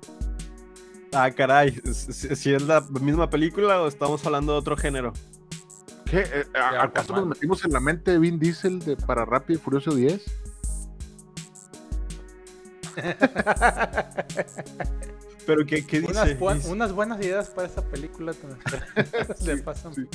[1.14, 1.72] Ah, caray.
[1.92, 5.14] Si si es la misma película o estamos hablando de otro género.
[6.06, 6.20] ¿Qué?
[6.22, 9.62] Eh, Ya, ¿Acaso nos metimos en la mente de Vin Diesel de para Rápido y
[9.62, 10.24] Furioso 10?
[15.46, 16.12] Pero ¿qué, qué dice?
[16.12, 18.34] Unas, buen- Dice- unas buenas ideas para esta película.
[19.46, 19.96] le pasan.
[19.96, 20.08] sí.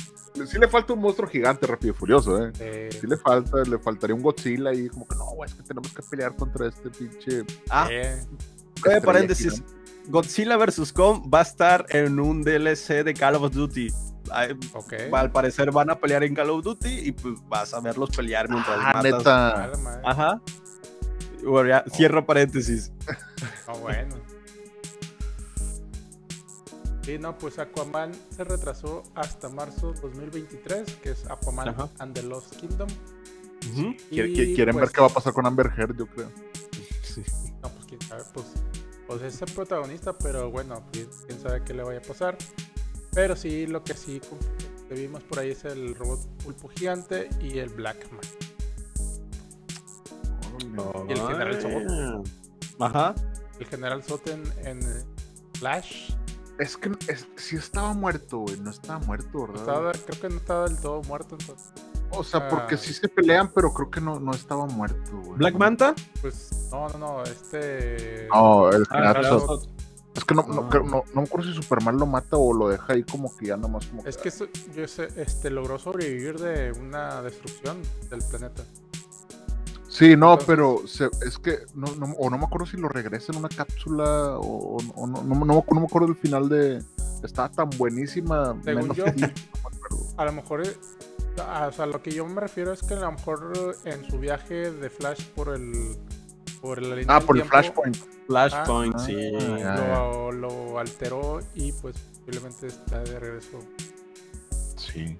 [0.47, 2.51] Sí le falta un monstruo gigante Rápido y Furioso, ¿eh?
[2.59, 5.91] eh, Sí le falta, le faltaría un Godzilla ahí, como que no, es que tenemos
[5.93, 7.43] que pelear contra este pinche.
[7.69, 8.17] Ah, eh,
[9.03, 9.61] paréntesis.
[10.07, 10.93] Godzilla vs.
[10.93, 13.87] Kong va a estar en un DLC de Call of Duty.
[14.31, 14.93] Ay, ok.
[15.13, 18.49] Al parecer van a pelear en Call of Duty y pues vas a verlos pelear
[18.49, 19.03] mientras Ah, matas.
[19.03, 19.71] neta.
[20.03, 20.41] Ajá.
[21.43, 22.91] Bueno, ya, cierro paréntesis.
[23.67, 24.15] Ah, bueno.
[27.03, 31.89] Sí, no, pues Aquaman se retrasó hasta marzo 2023, que es Aquaman Ajá.
[31.99, 32.87] and the Lost Kingdom.
[34.09, 36.29] Y, Quieren pues, ver qué va a pasar con Amber Heard, yo creo.
[37.61, 38.45] No, pues quién sabe, pues,
[39.07, 42.37] pues es el protagonista, pero bueno, pues, quién sabe qué le vaya a pasar.
[43.13, 44.21] Pero sí, lo que sí
[44.89, 48.21] que vimos por ahí es el robot pulpo gigante y el Black Man.
[51.07, 52.25] Y el general Zod.
[52.79, 53.15] Ajá.
[53.59, 54.81] El general Zod en,
[55.53, 56.11] Flash.
[56.59, 58.59] Es que es, sí estaba muerto, güey.
[58.59, 59.59] No estaba muerto, ¿verdad?
[59.59, 61.71] Estaba- creo que no estaba del todo muerto, entonces.
[62.11, 62.77] O sea, porque ah.
[62.77, 65.37] sí se pelean, pero creo que no, no estaba muerto, güey.
[65.37, 65.93] Black Manta.
[66.21, 68.27] Pues no, no, no, este.
[68.33, 69.21] No, el Ah.
[69.23, 69.67] Zod.
[70.15, 70.67] Es que no, no, Ah.
[70.69, 73.47] creo- no, no me acuerdo si Superman lo mata o lo deja ahí como que
[73.47, 78.21] ya nomás como Es que eso- yo sé, este logró sobrevivir de una destrucción del
[78.29, 78.63] planeta.
[79.89, 82.87] Sí, no, Entonces- pero se- es que no, no, o no me acuerdo si lo
[82.89, 86.47] regresa en una cápsula o, o no, no, no, me- no me acuerdo el final
[86.49, 86.81] de...
[87.23, 88.55] Estaba tan buenísima.
[88.63, 89.05] Según yo.
[90.17, 90.63] A lo mejor,
[91.37, 94.71] o sea, lo que yo me refiero es que a lo mejor en su viaje
[94.71, 95.97] de Flash por el.
[96.61, 97.97] Por la línea Ah, del por el Flashpoint.
[98.27, 99.31] Flashpoint, Ah, sí.
[99.91, 103.59] Lo, lo alteró y pues posiblemente está de regreso.
[104.77, 105.17] Sí.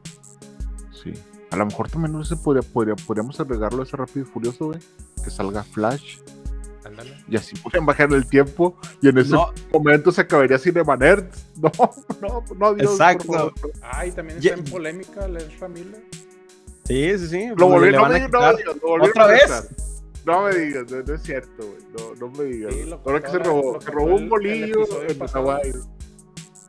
[0.92, 1.14] Sí.
[1.52, 4.80] A lo mejor también no podría, podría, podríamos agregarlo a ese rápido y furioso, güey.
[5.24, 6.18] Que salga Flash.
[7.28, 8.78] Y así pueden bajar el tiempo.
[9.02, 9.52] Y en ese No.
[9.72, 11.46] momento se acabaría Cinema Nerds.
[11.62, 11.72] No,
[12.22, 12.92] no, no, Dios.
[12.92, 13.26] Exacto.
[13.28, 13.54] por favor.
[13.82, 16.04] Ah, y también está en polémica Ezra Miller.
[16.86, 17.48] Sí, sí, sí.
[17.58, 19.70] Lo volví, Le no van me, a lo volví ¿Otra vez?
[20.26, 21.82] No me digas, no, no es cierto, güey.
[21.98, 22.74] No, no me digas.
[22.74, 25.28] Sí, lo Ahora que se robó, lo se robó el- un bolillo el en.
[25.28, 25.70] Hawái.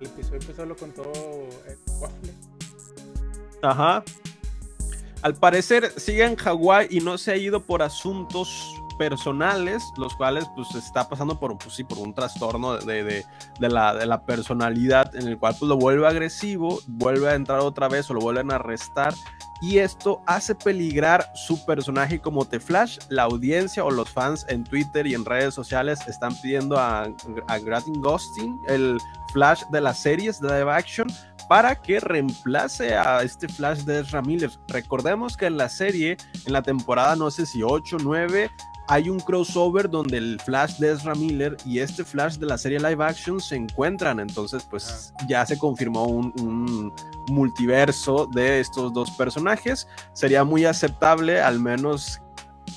[0.01, 1.03] El episodio empezó lo contó
[1.67, 2.33] el Waffle.
[3.63, 4.05] Ajá.
[5.23, 8.63] Al parecer sigue en Hawái y no se ha ido por asuntos
[8.97, 13.27] personales, los cuales pues está pasando por, pues, sí, por un trastorno de, de,
[13.59, 17.61] de, la, de la personalidad en el cual pues lo vuelve agresivo, vuelve a entrar
[17.61, 19.15] otra vez o lo vuelven a arrestar
[19.61, 22.99] y esto hace peligrar su personaje como The Flash.
[23.09, 27.09] La audiencia o los fans en Twitter y en redes sociales están pidiendo a,
[27.49, 28.99] a Gratin Ghosting, el
[29.33, 31.09] Flash de las series de live action,
[31.49, 34.51] para que reemplace a este Flash de Ezra Miller.
[34.69, 38.51] Recordemos que en la serie, en la temporada no sé si 8, 9,
[38.89, 42.79] hay un crossover donde el Flash de Ezra Miller y este Flash de la serie
[42.79, 44.21] live action se encuentran.
[44.21, 45.27] Entonces, pues ah.
[45.29, 46.93] ya se confirmó un, un,
[47.29, 49.89] multiverso de estos dos personajes.
[50.13, 52.21] Sería muy aceptable, al menos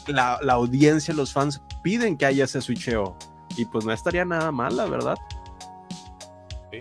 [0.07, 3.15] la, la audiencia, los fans piden que haya ese switcheo.
[3.55, 5.17] Y pues no estaría nada mal, la verdad.
[6.71, 6.79] Sí.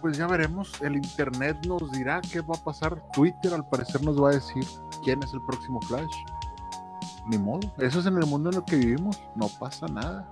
[0.00, 0.72] Pues ya veremos.
[0.82, 3.00] El internet nos dirá qué va a pasar.
[3.12, 4.64] Twitter, al parecer, nos va a decir
[5.04, 6.10] quién es el próximo Flash
[7.26, 7.72] ni modo.
[7.78, 9.20] Eso es en el mundo en el que vivimos.
[9.34, 10.28] No pasa nada.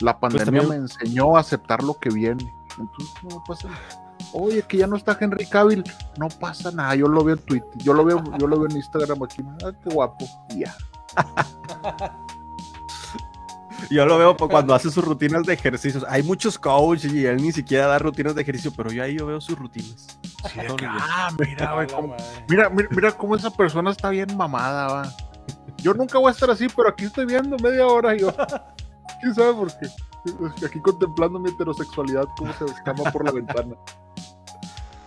[0.00, 0.68] La pandemia pues también...
[0.68, 2.50] me enseñó a aceptar lo que viene.
[2.78, 4.16] Entonces no pasa nada.
[4.32, 5.84] Oye, que ya no está Henry Cavill.
[6.18, 6.94] No pasa nada.
[6.94, 7.70] Yo lo veo en Twitter.
[7.76, 9.42] Yo lo veo, yo lo veo en Instagram aquí.
[9.64, 10.24] Ah, qué guapo.
[10.56, 10.74] Ya.
[13.90, 16.04] yo lo veo cuando hace sus rutinas de ejercicios.
[16.08, 19.26] Hay muchos coaches y él ni siquiera da rutinas de ejercicio, pero yo ahí yo
[19.26, 20.18] veo sus rutinas.
[20.52, 22.16] Sí, ah, mira, cómo,
[22.48, 25.14] mira, mira, mira, cómo esa persona está bien mamada, va.
[25.78, 28.34] Yo nunca voy a estar así, pero aquí estoy viendo media hora y yo.
[29.20, 30.66] ¿Quién sabe por qué?
[30.66, 33.74] Aquí contemplando mi heterosexualidad, cómo se escama por la ventana.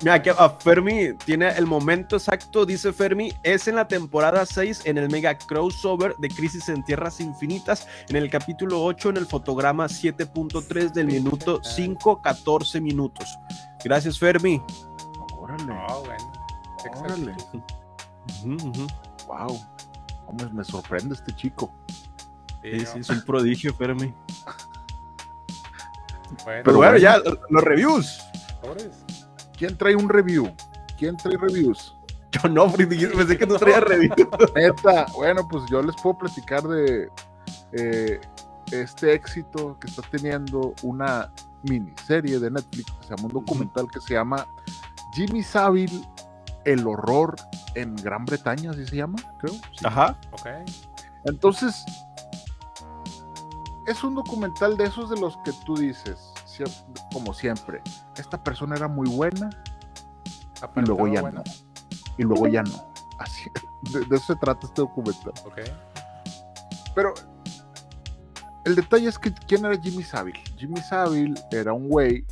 [0.03, 4.81] Mira, que a Fermi tiene el momento exacto, dice Fermi, es en la temporada 6
[4.83, 9.25] en el mega crossover de Crisis en Tierras Infinitas, en el capítulo 8 en el
[9.25, 13.29] fotograma 7.3 del minuto 5, 14 minutos.
[13.85, 14.61] Gracias, Fermi.
[15.37, 15.73] Órale.
[15.87, 16.31] Oh, bueno.
[16.99, 17.35] Órale.
[17.53, 17.59] Uh
[18.43, 18.87] -huh, uh -huh.
[19.27, 19.61] Wow.
[20.27, 21.73] Hombre, me sorprende este chico.
[22.61, 24.13] Sí, sí, es un prodigio, Fermi.
[26.43, 28.19] Bueno, Pero bueno, ya, los reviews.
[29.57, 30.53] ¿Quién trae un review?
[30.97, 31.95] ¿Quién trae reviews?
[32.31, 34.29] Yo no, pensé que no traía review.
[34.55, 37.09] Neta, bueno, pues yo les puedo platicar de
[37.73, 38.19] eh,
[38.71, 41.31] este éxito que está teniendo una
[41.63, 44.47] miniserie de Netflix, que se llama un documental que se llama
[45.13, 46.01] Jimmy Savile,
[46.65, 47.35] el horror
[47.75, 49.53] en Gran Bretaña, así se llama, creo.
[49.53, 49.85] Sí.
[49.85, 50.17] Ajá.
[50.31, 50.47] Ok.
[51.25, 51.83] Entonces,
[53.87, 56.33] es un documental de esos de los que tú dices,
[57.11, 57.81] como siempre,
[58.18, 59.49] esta persona era muy buena
[60.61, 61.39] ah, y luego ya buena.
[61.39, 61.51] no.
[62.18, 62.93] Y luego ya no.
[63.20, 63.49] Así,
[63.93, 65.34] de, de, eso se trata este documental.
[65.45, 65.59] Ok.
[66.95, 67.14] Pero
[68.66, 70.39] el detalle es que quién era Jimmy Savile.
[70.57, 72.26] Jimmy Savile era un güey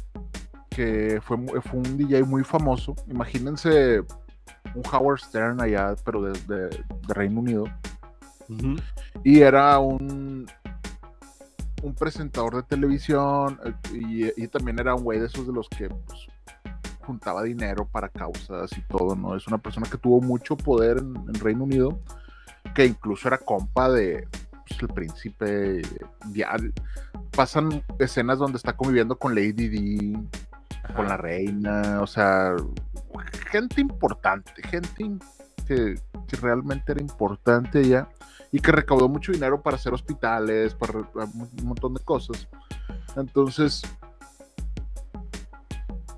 [0.69, 2.95] que fue, fue un DJ muy famoso.
[3.07, 7.63] Imagínense un Howard Stern allá, pero de, de, de Reino Unido.
[8.47, 8.83] Uh -huh.
[9.23, 10.47] Y era un,
[11.81, 13.59] un presentador de televisión
[13.93, 16.27] y, y también era un güey de esos de los que pues,
[17.01, 19.35] juntaba dinero para causas y todo, ¿no?
[19.35, 21.99] Es una persona que tuvo mucho poder en, en Reino Unido,
[22.75, 24.27] que incluso era compa de
[24.67, 25.81] pues, el príncipe.
[26.31, 26.55] Ya,
[27.35, 30.19] pasan escenas donde está conviviendo con Lady D,
[30.83, 30.93] Ajá.
[30.95, 32.55] con la reina, o sea,
[33.49, 35.11] gente importante, gente
[35.67, 35.95] que,
[36.27, 38.07] que realmente era importante ya
[38.51, 42.47] y que recaudó mucho dinero para hacer hospitales, para un montón de cosas.
[43.15, 43.81] Entonces,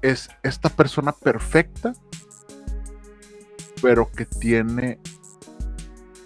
[0.01, 1.93] es esta persona perfecta,
[3.81, 4.99] pero que tiene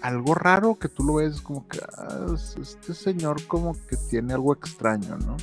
[0.00, 2.26] algo raro que tú lo ves como que ah,
[2.60, 5.36] este señor como que tiene algo extraño, ¿no?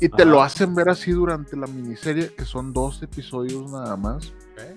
[0.00, 0.30] Y te Ajá.
[0.30, 4.32] lo hacen ver así durante la miniserie, que son dos episodios nada más.
[4.52, 4.74] Okay.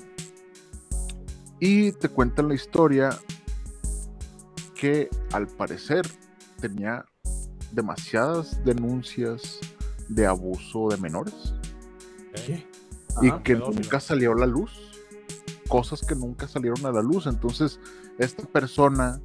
[1.59, 3.09] Y te cuentan la historia
[4.79, 6.07] que al parecer
[6.61, 7.05] tenía
[7.73, 9.59] demasiadas denuncias
[10.07, 11.53] de abuso de menores.
[12.33, 12.65] ¿Qué?
[13.21, 14.71] Y Ajá, que nunca salió a la luz.
[15.67, 17.27] Cosas que nunca salieron a la luz.
[17.27, 17.79] Entonces,
[18.17, 19.21] esta persona,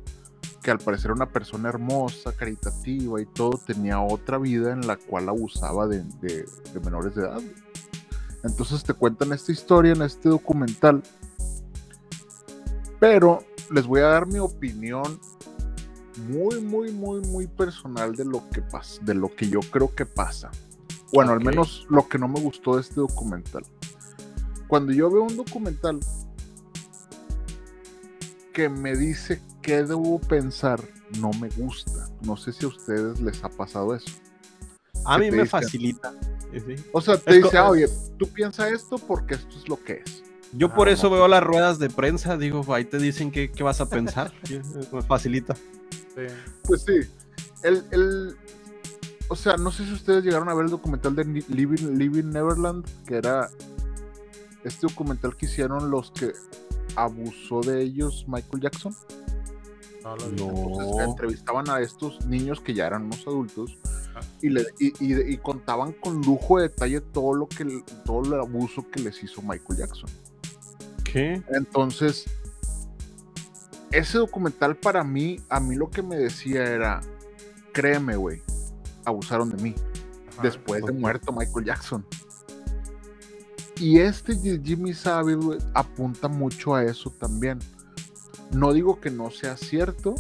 [0.61, 4.96] que al parecer era una persona hermosa, caritativa y todo, tenía otra vida en la
[4.96, 7.40] cual abusaba de, de, de menores de edad.
[8.42, 11.02] Entonces te cuentan esta historia en este documental.
[12.98, 15.20] Pero les voy a dar mi opinión
[16.18, 20.06] muy, muy, muy, muy personal de lo que pasa, de lo que yo creo que
[20.06, 20.50] pasa.
[21.12, 21.46] Bueno, okay.
[21.46, 23.64] al menos lo que no me gustó de este documental.
[24.68, 26.00] Cuando yo veo un documental
[28.52, 30.80] que me dice qué debo pensar,
[31.18, 32.08] no me gusta.
[32.22, 34.10] No sé si a ustedes les ha pasado eso.
[35.04, 36.14] A mí me dicen, facilita.
[36.52, 36.84] sí, sí.
[36.92, 37.88] O sea, te Es dice, ah, oye,
[38.18, 40.24] tú piensa esto porque esto es lo que es.
[40.52, 41.10] Yo por Ah, eso no.
[41.10, 44.32] veo las ruedas de prensa, digo, ahí te dicen qué, qué vas a pensar.
[44.50, 44.62] eh,
[44.92, 45.54] Me facilita.
[46.16, 46.22] Sí.
[46.64, 47.00] Pues sí.
[47.62, 48.36] El, el,
[49.28, 52.84] o sea, no sé si ustedes llegaron a ver el documental de Living, Living Neverland,
[53.06, 53.48] que era
[54.64, 56.32] este documental que hicieron los que
[56.96, 58.94] abusó de ellos Michael Jackson.
[60.02, 60.42] No lo vi.
[60.42, 63.76] Entonces entrevistaban a estos niños que ya eran unos adultos
[64.16, 64.20] Ah.
[64.42, 68.40] y, le, y, y- y contaban con lujo de detalle todo lo que todo el
[68.40, 70.08] abuso que les hizo Michael Jackson.
[71.02, 71.42] ¿Qué?
[71.48, 72.24] Entonces,
[73.99, 77.01] ese documental para mí, a mí lo que me decía era,
[77.72, 78.42] créeme, güey,
[79.05, 79.74] abusaron de mí
[80.32, 80.42] Ajá.
[80.42, 82.05] después de muerto Michael Jackson.
[83.80, 87.59] Y este Jimmy Savile apunta mucho a eso también.
[88.53, 90.14] No digo que no sea cierto,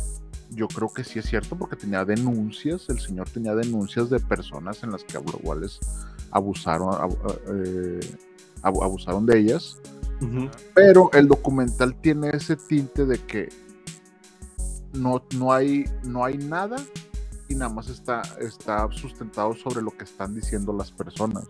[0.50, 4.82] yo creo que sí es cierto porque tenía denuncias, el señor tenía denuncias de personas
[4.82, 5.78] en las que los cuales
[6.32, 7.16] abusaron, abu-
[7.64, 8.00] eh,
[8.62, 9.78] abu- abusaron de ellas.
[10.74, 13.48] Pero el documental tiene ese tinte de que
[14.94, 16.76] no, no, hay, no hay nada
[17.48, 21.44] y nada más está, está sustentado sobre lo que están diciendo las personas.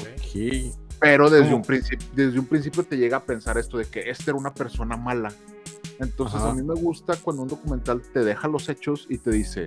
[0.00, 0.72] Ok.
[1.00, 1.56] Pero desde ¿Cómo?
[1.56, 4.54] un, principio, desde un principio te llega a pensar esto de que esta era una
[4.54, 5.32] persona mala.
[5.98, 6.50] Entonces Ajá.
[6.50, 9.66] a mí me gusta cuando un documental te deja los hechos y te dice,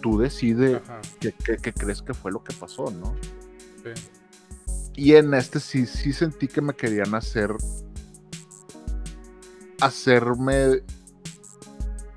[0.00, 1.00] tú decides Ajá.
[1.20, 3.14] qué, qué- qué crees que fue lo que pasó, ¿no?
[3.82, 3.90] Sí.
[4.96, 7.50] Y en este sí, sí sentí que me querían hacer.
[9.80, 10.82] Hacerme.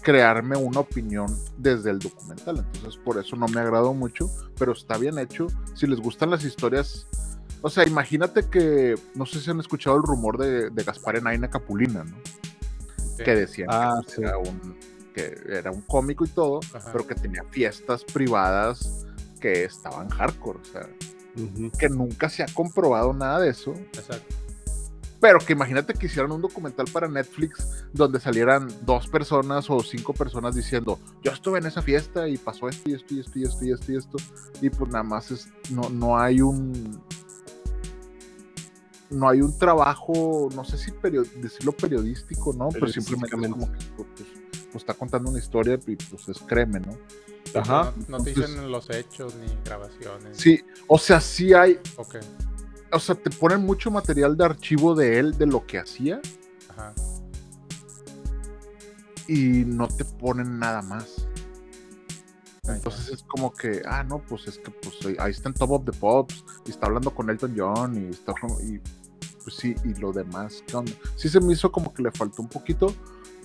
[0.07, 1.27] Crearme una opinión
[1.57, 2.65] desde el documental.
[2.73, 4.31] Entonces, por eso no me agradó mucho.
[4.57, 5.47] Pero está bien hecho.
[5.75, 7.05] Si les gustan las historias.
[7.61, 8.95] O sea, imagínate que.
[9.15, 12.15] No sé si han escuchado el rumor de, de Gaspar Enaina Capulina, ¿no?
[13.17, 13.23] Sí.
[13.25, 14.21] Que decían Ah, que, sí.
[14.21, 14.77] era un,
[15.13, 16.61] que era un cómico y todo.
[16.73, 16.89] Ajá.
[16.93, 19.05] Pero que tenía fiestas privadas
[19.41, 20.59] que estaban hardcore.
[20.59, 20.87] O sea,
[21.77, 23.73] que nunca se ha comprobado nada de eso.
[23.73, 24.33] Exacto.
[25.20, 30.13] Pero que imagínate que hicieran un documental para Netflix donde salieran dos personas o cinco
[30.13, 33.43] personas diciendo, yo estuve en esa fiesta y pasó esto y esto y esto y
[33.43, 34.18] esto y esto y esto.
[34.61, 37.01] Y pues nada más es, no, no hay un...
[39.09, 42.68] No hay un trabajo, no sé si perio- decirlo periodístico, ¿no?
[42.70, 46.82] Pero simplemente es como que pues, pues, está contando una historia y pues es créeme,
[46.82, 46.97] ¿no?
[47.57, 47.93] Ajá.
[48.09, 50.38] No, no te Entonces- dicen los hechos ni grabaciones.
[50.38, 52.18] Sí, o sea, sí hay, Ok.
[52.97, 56.19] O sea, te ponen mucho material de archivo de él, de lo que hacía,
[56.69, 56.93] Ajá.
[59.27, 61.27] y no te ponen nada más.
[62.67, 65.85] Entonces es como que, ah, no, pues es que pues ahí- está en Top of
[65.85, 68.33] the Pops, y está hablando con Elton John, y está
[68.63, 68.79] y
[69.43, 70.91] pues sí, y lo demás, ¿qué onda?
[71.15, 72.93] Sí se me hizo como que le faltó un poquito,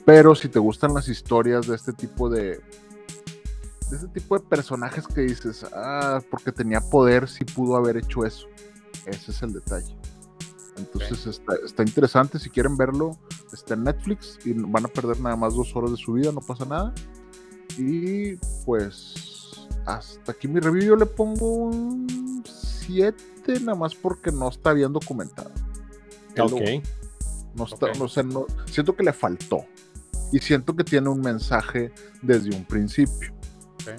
[0.04, 2.60] pero si te gustan las historias de este tipo de,
[3.88, 8.24] de este tipo de personajes que dices, ah, porque tenía poder, sí pudo haber hecho
[8.26, 8.48] eso.
[9.06, 9.96] Ese es el detalle.
[10.76, 13.16] Entonces está, está interesante, si quieren verlo,
[13.52, 16.40] está en Netflix y van a perder nada más dos horas de su vida, no
[16.40, 16.94] pasa nada.
[17.76, 24.48] Y pues hasta aquí mi review yo le pongo un 7, nada más porque no
[24.48, 25.50] está bien documentado.
[26.40, 26.60] Ok.
[27.54, 27.96] no está, Ok.
[27.98, 29.66] no no- siento que le faltó.
[30.32, 31.92] Y siento que tiene un mensaje
[32.22, 33.34] desde un principio.
[33.74, 33.90] Ok.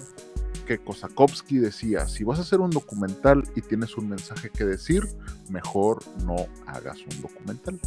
[0.66, 5.02] Que Kosakowski decía, si vas a hacer un documental y tienes un mensaje que decir,
[5.50, 6.36] mejor no
[6.66, 7.78] hagas un documental.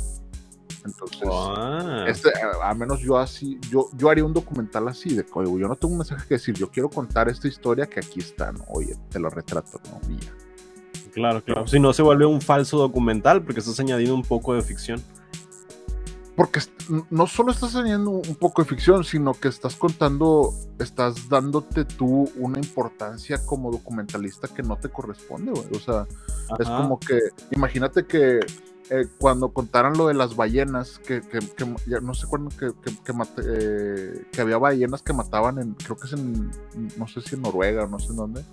[0.85, 2.05] Entonces, Ah.
[2.07, 2.29] este,
[2.61, 5.75] a, a menos yo así, yo, yo haría un documental así, de "Oye, yo no
[5.75, 8.63] tengo un mensaje que decir, yo quiero contar esta historia que aquí está, ¿no?
[8.69, 9.99] Oye, te lo retrato, ¿no?
[10.17, 10.33] Ya.
[11.13, 11.67] Claro, claro.
[11.67, 15.01] Si no se vuelve un falso documental porque estás añadiendo un poco de ficción.
[16.37, 16.61] Porque
[17.09, 22.29] no solo estás añadiendo un poco de ficción, sino que estás contando, estás dándote tú
[22.37, 25.65] una importancia como documentalista que no te corresponde, güey.
[25.75, 26.05] O sea,
[26.59, 27.19] es como que,
[27.51, 28.39] imagínate que
[28.91, 32.71] eh, cuando contaran lo de las ballenas, que, que, que ya no sé cuándo, que,
[32.83, 36.51] que, que mate- eh, que había ballenas que mataban en, creo que es en,
[36.97, 38.45] no sé si en Noruega o no sé en dónde.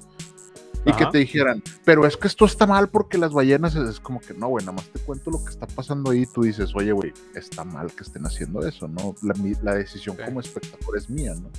[0.87, 4.01] Y que te dijeran, pero es que esto está mal porque las ballenas es, es
[4.01, 6.23] como que no, güey, nada más te cuento lo que está pasando ahí.
[6.23, 9.15] y Tú dices, oye, güey, está mal que estén haciendo eso, ¿no?
[9.23, 11.51] La, la decisión como espectador es mía, ¿no?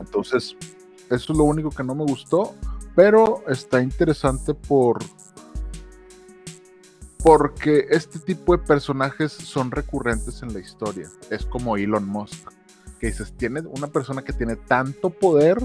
[0.00, 0.56] Entonces,
[1.10, 2.54] eso es lo único que no me gustó,
[2.94, 4.98] pero está interesante por
[7.18, 11.10] porque este tipo de personajes son recurrentes en la historia.
[11.30, 12.48] Es como Elon Musk,
[13.00, 15.58] que dices, tiene una persona que tiene tanto poder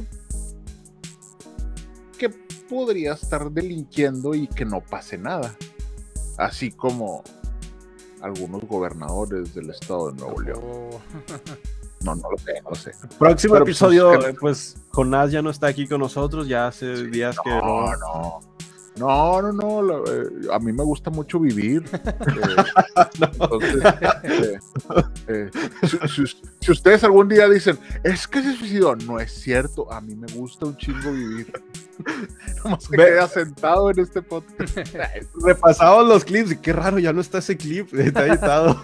[2.74, 5.56] podría estar delinquiendo y que no pase nada.
[6.38, 7.24] Así como
[8.22, 10.62] algunos gobernadores del estado de Nuevo León.
[10.64, 11.02] Oh,
[12.04, 12.92] No, no lo sé, no lo sé.
[13.18, 16.68] Próximo Pero, pues, episodio, que- eh, pues, Jonás ya no está aquí con nosotros, ya
[16.68, 18.40] hace días que No, no,
[18.98, 19.42] no.
[19.42, 21.84] No, no, eh, a mí me gusta mucho vivir.
[21.94, 22.02] eh,
[23.20, 23.84] entonces,
[24.24, 24.60] eh,
[25.28, 25.50] eh,
[26.08, 29.92] si, si- si ustedes algún día dicen, es que se suicidó, no es cierto.
[29.92, 31.52] A mí me gusta un chingo vivir.
[32.64, 34.78] Nomás que Ve- queda sentado en este podcast.
[35.44, 38.84] Repasamos los clips y qué raro, ya no está ese clip, está editado.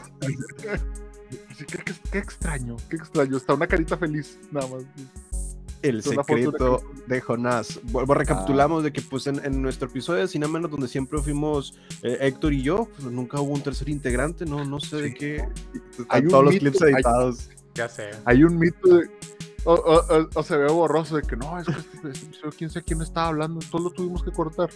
[1.67, 1.77] Qué,
[2.11, 3.37] qué extraño, qué extraño.
[3.37, 4.83] Está una carita feliz, nada más.
[5.81, 7.79] El secreto de Jonás.
[7.83, 12.17] Vuelvo, recapitulamos de que pues en, en nuestro episodio de Cinema donde siempre fuimos eh,
[12.21, 15.47] Héctor y yo, pues nunca hubo un tercer integrante, no, no sé de qué.
[16.09, 17.49] Hay todos los mito, clips hay- editados.
[17.75, 18.09] Ya sé.
[18.25, 19.09] Hay un mito de.
[19.65, 22.53] O, o- o- o se ve borroso de que no, es que este, este episodio,
[22.57, 24.69] quién sabe quién estaba hablando, todo lo tuvimos que cortar.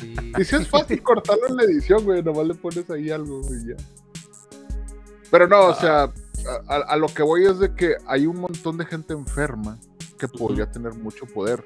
[0.00, 0.14] Sí.
[0.38, 3.68] Y si es fácil cortarlo en la edición, güey, nomás le pones ahí algo y
[3.68, 3.76] ya.
[5.30, 6.10] Pero no, o sea, a,
[6.68, 9.78] a- a lo que voy es de que hay un montón de gente enferma
[10.20, 11.62] que podría tener mucho poder.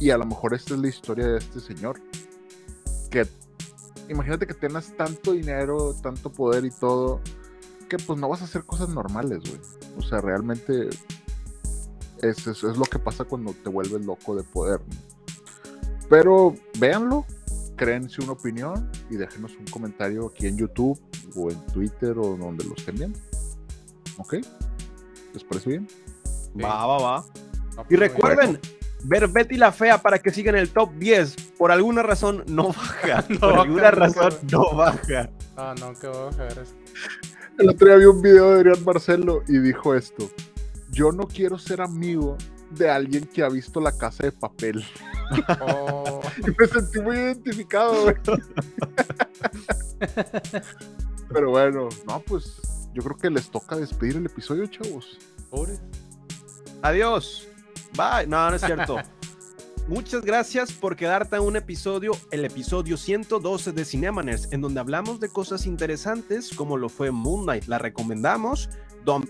[0.00, 2.00] Y a lo mejor esta es la historia de este señor.
[3.10, 3.26] Que
[4.08, 7.20] imagínate que tengas tanto dinero, tanto poder y todo,
[7.88, 9.60] que pues no vas a hacer cosas normales, güey.
[9.96, 10.88] O sea, realmente
[12.20, 14.80] es, es, es lo que pasa cuando te vuelves loco de poder.
[14.80, 15.14] ¿no?
[16.10, 17.24] Pero véanlo,
[17.76, 21.00] créense una opinión y déjenos un comentario aquí en YouTube
[21.36, 23.18] o en Twitter o donde lo estén viendo.
[24.18, 24.34] ¿Ok?
[25.32, 25.88] ¿Les parece bien?
[26.60, 27.43] Va, va, va.
[27.76, 28.60] No, Y pues, recuerden,
[29.04, 31.36] ver Betty la Fea para que sigan el top 10.
[31.58, 33.24] Por alguna razón no baja.
[33.28, 34.38] No Por baja, alguna no razón baja.
[34.52, 35.30] no baja.
[35.56, 36.74] Ah, no, que voy a ver eso.
[37.58, 40.28] El otro día vi un video de Adrián Marcelo y dijo esto.
[40.90, 42.36] Yo no quiero ser amigo
[42.70, 44.84] de alguien que ha visto la casa de papel.
[45.60, 48.16] Oh, Y me sentí muy identificado, güey.
[51.32, 52.60] Pero bueno, no, pues
[52.92, 55.18] yo creo que les toca despedir el episodio, chavos.
[55.50, 55.74] pobre.
[56.82, 57.48] Adiós.
[57.96, 58.26] Bye.
[58.26, 58.98] No, no es cierto.
[59.88, 65.20] Muchas gracias por quedarte a un episodio, el episodio 112 de Cinemaners, en donde hablamos
[65.20, 67.66] de cosas interesantes como lo fue Moon Knight.
[67.66, 68.70] La recomendamos.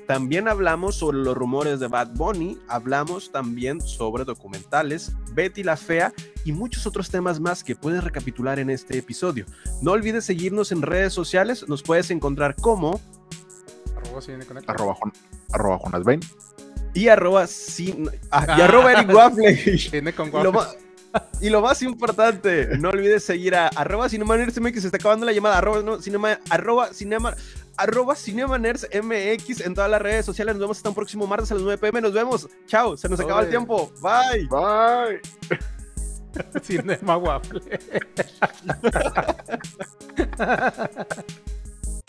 [0.06, 6.12] También hablamos sobre los rumores de Bad Bunny, hablamos también sobre documentales, Betty la Fea
[6.44, 9.46] y muchos otros temas más que puedes recapitular en este episodio.
[9.82, 13.00] No olvides seguirnos en redes sociales, nos puedes encontrar como
[13.96, 14.22] Arroba.
[14.68, 14.96] Arroba,
[15.52, 16.20] arroba Jonas Bain.
[16.94, 20.12] Y arroba, cin- ah, y arroba Eric Waffle.
[20.16, 20.68] Con Y lo, ma-
[21.40, 25.32] y lo más importante, no olvides seguir a arroba Cinemanerds MX, se está acabando la
[25.32, 27.34] llamada, arroba, no, cinema, arroba, cinema,
[27.76, 30.54] arroba MX en todas las redes sociales.
[30.54, 32.00] Nos vemos hasta un próximo martes a las 9 pm.
[32.00, 32.48] Nos vemos.
[32.66, 33.92] Chao, se nos acaba el tiempo.
[34.00, 34.48] Bye.
[34.48, 35.20] Bye.
[36.62, 37.60] Cinema Waffle.